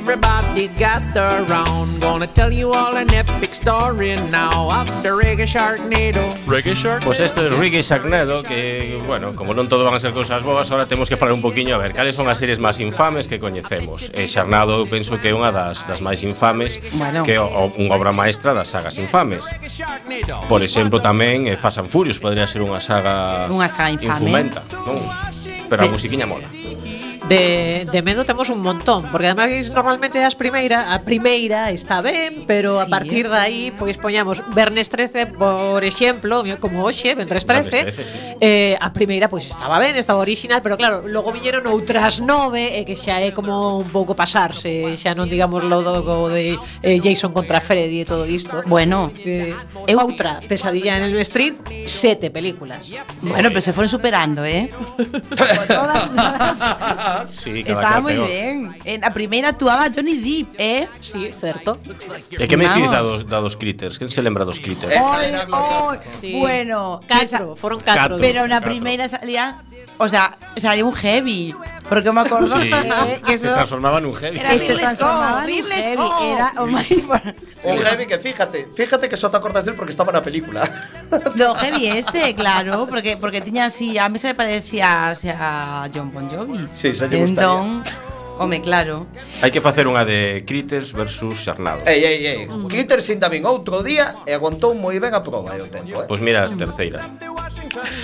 [0.00, 2.00] Everybody got their own.
[2.00, 6.34] Gonna tell you all an epic story now of the Reggae Sharknado.
[6.46, 7.04] Reggae Sharknado.
[7.04, 10.72] Pues esto es Reggae Sharknado que, bueno, como non todo van a ser cousas boas,
[10.72, 13.36] ahora temos que falar un poquinho a ver cales son as series máis infames que
[13.36, 14.08] coñecemos.
[14.16, 17.20] E Sharknado penso que é unha das, das máis infames, bueno.
[17.20, 19.44] que é unha obra maestra das sagas infames.
[20.48, 24.32] Por exemplo, tamén eh, Fast and Furious podría ser unha saga unha saga infame.
[24.32, 24.96] Infumenta, non?
[25.68, 26.48] Pero a musiquiña mola
[27.30, 32.42] de, de medo temos un montón, porque ademais normalmente as primeira, a primeira está ben,
[32.42, 32.82] pero sí.
[32.82, 37.92] a partir de aí pois poñamos Vernes 13, por exemplo, como hoxe, Vernes 13, 13
[37.94, 38.02] sí.
[38.42, 42.82] eh, a primeira pois estaba ben, estaba original, pero claro, logo viñeron outras nove e
[42.82, 47.30] que xa é como un pouco pasarse, xa non digamos lo do de eh, Jason
[47.30, 48.66] contra Freddy e todo isto.
[48.66, 49.54] Bueno, eh,
[49.86, 52.90] é outra pesadilla en el Street, sete películas.
[53.22, 54.74] Bueno, pero se foron superando, eh?
[55.70, 56.58] todas, todas
[57.44, 58.76] Estaba muy bien.
[58.84, 60.88] En la primera actuaba Johnny Depp, ¿eh?
[61.00, 61.78] Sí, cierto.
[62.30, 63.98] ¿Y qué me decís a dos, critters?
[63.98, 64.94] ¿Quién se lembra dos critters?
[66.38, 68.16] Bueno, catro, fueron catro.
[68.18, 69.62] Pero en la primera salía,
[69.98, 71.54] o sea, salió un heavy.
[71.90, 72.70] Porque me acuerdo sí.
[72.70, 74.38] que, que eso se transformaba en un heavy.
[74.38, 75.96] Era que se transformaba en un heavy.
[75.98, 76.34] Oh.
[76.34, 80.22] Era un, un heavy que fíjate, fíjate que só te acordas del porque estaba na
[80.22, 80.62] película.
[81.34, 86.12] Do heavy este, claro, porque porque tiña así, a mí se me parecía a John
[86.14, 86.68] Bon Jovi.
[86.72, 87.82] Sí, se lle entón,
[88.40, 89.06] Home, claro.
[89.44, 91.84] Hai que facer unha de Critters versus Xarnado.
[91.84, 92.40] Ei, ei, ei.
[92.48, 92.72] Mm.
[92.72, 96.08] Critters sin tamén outro día e aguantou moi ben a proba e o tempo, eh?
[96.08, 96.56] Pois pues mira as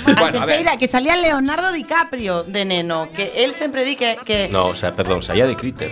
[0.04, 0.66] bueno, a ver.
[0.78, 4.16] que salía Leonardo DiCaprio de neno, que él siempre di que...
[4.24, 4.48] que...
[4.48, 5.90] No, o sea, perdón, salía de Critter.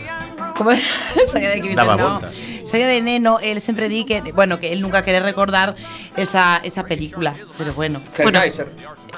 [0.56, 0.70] Como
[1.26, 2.20] saía de Critter, Daba no.
[2.64, 5.74] Saía de neno, él siempre di que, bueno, que él nunca quería recordar
[6.16, 8.00] esa, esa película, pero bueno.
[8.22, 8.40] bueno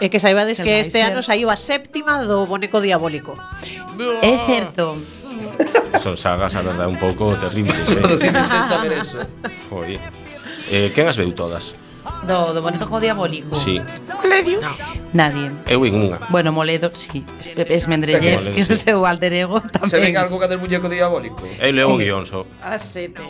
[0.00, 3.32] É que saibades que este ano saiu a séptima do Boneco Diabólico.
[4.20, 5.00] É certo.
[6.04, 8.04] Son sagas, a verdade, un pouco terribles, eh?
[8.04, 9.24] terribles, sen saber eso.
[9.72, 10.00] Joder.
[10.68, 11.72] Eh, quen as veu todas?
[12.26, 13.54] Do, do boneco diabólico.
[13.56, 13.80] Sí.
[14.24, 14.60] Ledio?
[14.60, 14.70] No.
[15.12, 15.50] Nadie.
[15.66, 16.18] Eu en unha.
[16.28, 17.24] Bueno, Moledo, sí.
[17.56, 19.90] Es Mendrellev, que é o seu alter ego tamén.
[19.90, 21.40] Se ven algo que del muñeco diabólico?
[21.56, 22.04] Eu leo sí.
[22.04, 22.44] guión só.
[22.60, 23.22] A sete.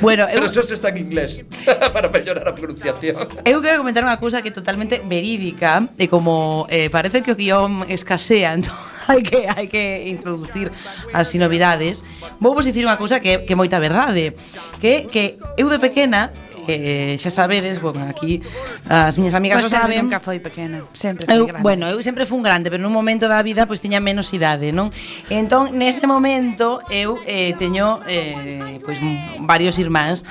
[0.00, 0.34] bueno, eu...
[0.34, 1.44] Pero eso se está en inglés
[1.94, 6.66] Para mellorar a pronunciación Eu quero comentar unha cousa que é totalmente verídica E como
[6.68, 8.74] eh, parece que o guión escasea Entón
[9.06, 10.74] hai que, hai que introducir
[11.14, 12.02] as novidades
[12.42, 14.34] Vou vos dicir unha cousa que, que moita verdade
[14.82, 16.34] Que, que eu de pequena
[16.68, 18.42] eh, xa sabedes, bueno, aquí
[18.88, 20.06] as miñas amigas pois pues o saben.
[20.08, 21.62] nunca foi pequena, sempre foi eu, grande.
[21.62, 24.32] Bueno, eu sempre fui un grande, pero nun momento da vida pois pues, tiña menos
[24.32, 24.94] idade, non?
[25.28, 28.98] Entón, nese momento eu eh, teño eh, pois
[29.42, 30.24] varios irmáns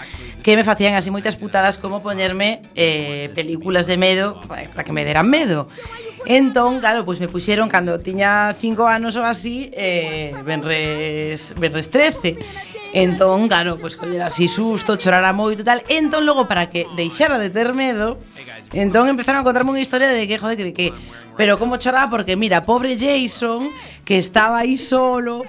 [0.44, 5.08] que me facían así moitas putadas como poñerme eh, películas de medo para que me
[5.08, 5.72] deran medo.
[6.26, 11.90] Entón, claro, pois pues me puxeron cando tiña 5 anos ou así, eh, Benres, Benres
[11.90, 12.73] 13.
[12.94, 15.82] Entón, claro, pois coller así susto, chorara moito e tal.
[15.90, 18.22] Entón, logo, para que deixara de ter medo,
[18.70, 20.88] entón empezaron a contarme unha historia de que, joder, que, de que
[21.38, 23.70] Pero como choraba porque mira, pobre Jason
[24.06, 25.44] que estaba aí solo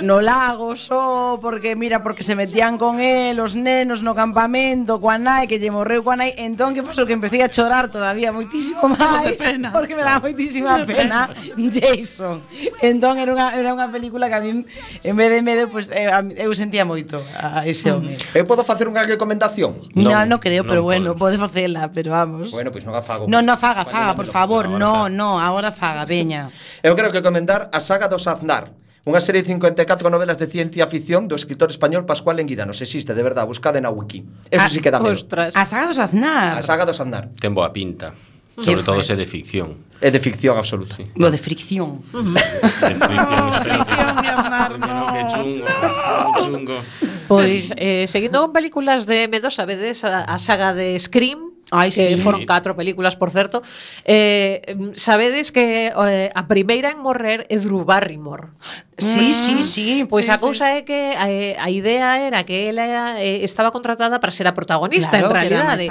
[0.00, 5.20] no lago só porque mira, porque se metían con él os nenos no campamento coa
[5.20, 8.88] nai que lle morreu coa nai, entón que pasou que empecé a chorar todavía moitísimo
[8.88, 9.36] máis
[9.70, 12.40] porque me daba moitísima pena Jason.
[12.80, 14.64] Entón era unha era unha película que a min
[15.04, 17.94] en vez de medo, pues, eh, eu sentía moito a ese mm.
[17.94, 18.12] home.
[18.34, 19.76] Eu eh, podo facer unha recomendación?
[19.92, 22.50] Non, non, no creo, no pero bueno, podes facela, pero vamos.
[22.50, 23.28] Bueno, pois pues non a fago.
[23.28, 26.48] Non, non faga, faga, por favor, non, no, agora faga, veña.
[26.82, 28.72] Eu creo que comentar a saga dos Aznar.
[29.02, 32.78] Unha serie de 54 novelas de ciencia ficción do escritor español Pascual Enguidanos.
[32.80, 34.22] Existe, de verdade, buscade na wiki.
[34.46, 35.18] Eso a, sí que dá medo.
[35.18, 36.54] A saga dos Aznar.
[36.54, 37.28] A saga dos Aznar.
[37.36, 38.14] Ten boa pinta.
[38.60, 39.90] Sobre todo se de ficción.
[39.98, 40.94] É de ficción absoluta.
[40.94, 41.10] Sí.
[41.18, 42.04] No, de fricción.
[42.12, 42.30] Uh -huh.
[42.30, 43.26] de oh, fricción.
[43.32, 45.06] No, fricción, no.
[45.10, 45.66] Que chungo,
[46.38, 46.76] chungo.
[47.26, 52.06] Pois, eh, seguindo con películas de medo, sabedes a, a saga de Scream, Ai, que
[52.06, 52.20] sí.
[52.20, 53.64] foron catro películas, por certo.
[54.04, 54.60] Eh,
[54.92, 58.52] sabedes que eh, a primeira en morrer é Drew Barrymore.
[58.98, 59.62] Sí, sí, mm.
[59.62, 60.06] sí.
[60.08, 60.78] Pois sí, a cousa sí.
[60.78, 64.46] é que eh, a, a idea era que ela eh, eh, estaba contratada para ser
[64.46, 65.88] a protagonista claro, en realidade,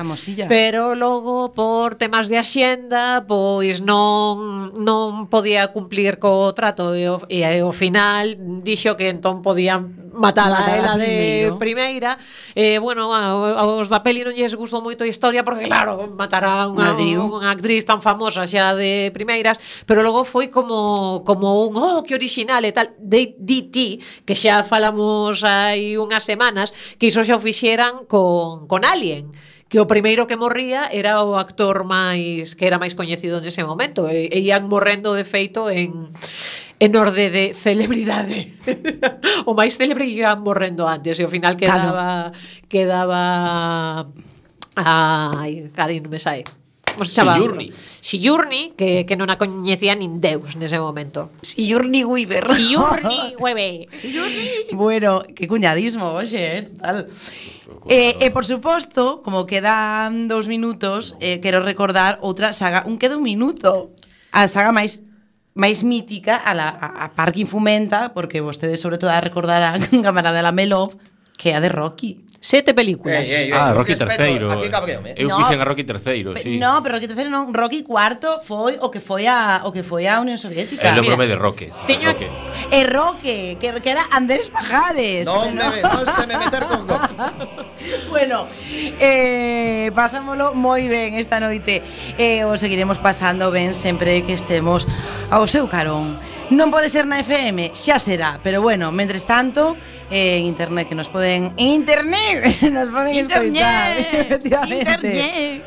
[0.48, 7.42] pero logo por temas de axenda, pois non non podía cumplir co trato e, e
[7.42, 12.18] ao final dixo que entón podían matala a ela de primeira.
[12.54, 16.70] Eh, bueno, aos da peli non lles gustou moito a historia porque claro, matar a
[16.70, 19.58] unha, unha actriz tan famosa xa de primeiras,
[19.90, 23.90] pero logo foi como como un oh, que original e tal de, di ti
[24.24, 26.72] que xa falamos hai unhas semanas
[27.02, 29.28] que iso xa o fixeran con, con Alien
[29.72, 34.06] que o primeiro que morría era o actor máis que era máis coñecido nese momento
[34.06, 36.14] e, e ian morrendo de feito en
[36.82, 38.58] en orde de celebridade.
[39.50, 42.68] o máis célebre ian morrendo antes e ao final quedaba claro.
[42.68, 43.22] quedaba
[44.76, 46.48] Ai, cari, non me sai
[46.94, 47.22] como se?
[47.22, 47.74] Sigourney.
[48.00, 51.32] Sigourney, que, que non a coñecía nin Deus nese momento.
[51.42, 52.46] Sigourney Weaver.
[52.52, 53.88] Sigourney Weaver.
[54.74, 57.08] bueno, que cuñadismo, oxe, eh, total.
[57.88, 63.00] E, eh, eh, por suposto, como quedan dous minutos, eh, quero recordar outra saga, un
[63.02, 63.96] queda un minuto,
[64.32, 65.02] a saga máis
[65.52, 70.02] máis mítica a, la, a, a Parking Fumenta, porque vostedes sobre todo a recordarán a
[70.06, 70.96] camarada la Melov,
[71.38, 72.24] que é a de Rocky.
[72.44, 73.30] Sete películas.
[73.30, 73.54] Eh, eh, eh.
[73.54, 74.02] Ah, Rocky III.
[75.06, 75.14] Eh.
[75.16, 76.58] Eu no, fixen a Rocky III, sí.
[76.58, 80.10] No, pero Rocky III non, Rocky IV foi o que foi a o que foi
[80.10, 80.90] a Unión Soviética.
[80.90, 81.70] El nome de Roque.
[81.86, 82.34] Teño Roque.
[82.74, 85.30] E Roque, que, que era Andrés Pajares.
[85.30, 85.70] Non bueno.
[85.70, 87.14] me, non se me meter con Roque.
[88.10, 88.50] bueno,
[88.98, 91.86] eh, pasámolo moi ben esta noite.
[92.18, 94.90] Eh, o seguiremos pasando ben sempre que estemos
[95.30, 96.18] ao seu carón.
[96.52, 99.80] Non pode ser na FM, xa será, pero bueno, mentres tanto,
[100.12, 103.96] eh, en internet que nos poden en internet nos poden escoitar.
[104.68, 105.64] Internet.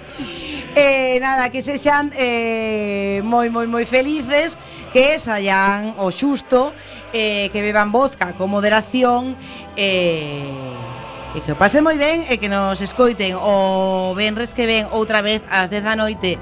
[0.76, 4.61] Eh, nada, que sexan eh, moi moi moi felices,
[4.93, 6.76] que saian o xusto,
[7.16, 9.41] eh, que beban vodka con moderación
[9.80, 10.53] eh,
[11.35, 15.18] E que o pase moi ben e que nos escoiten o venres que ven outra
[15.18, 16.39] vez ás 10 da noite.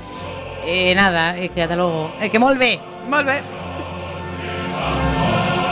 [0.68, 2.12] E nada, e que ata logo.
[2.20, 2.76] E que molve.
[3.08, 3.40] Molve.
[4.82, 5.11] Wow.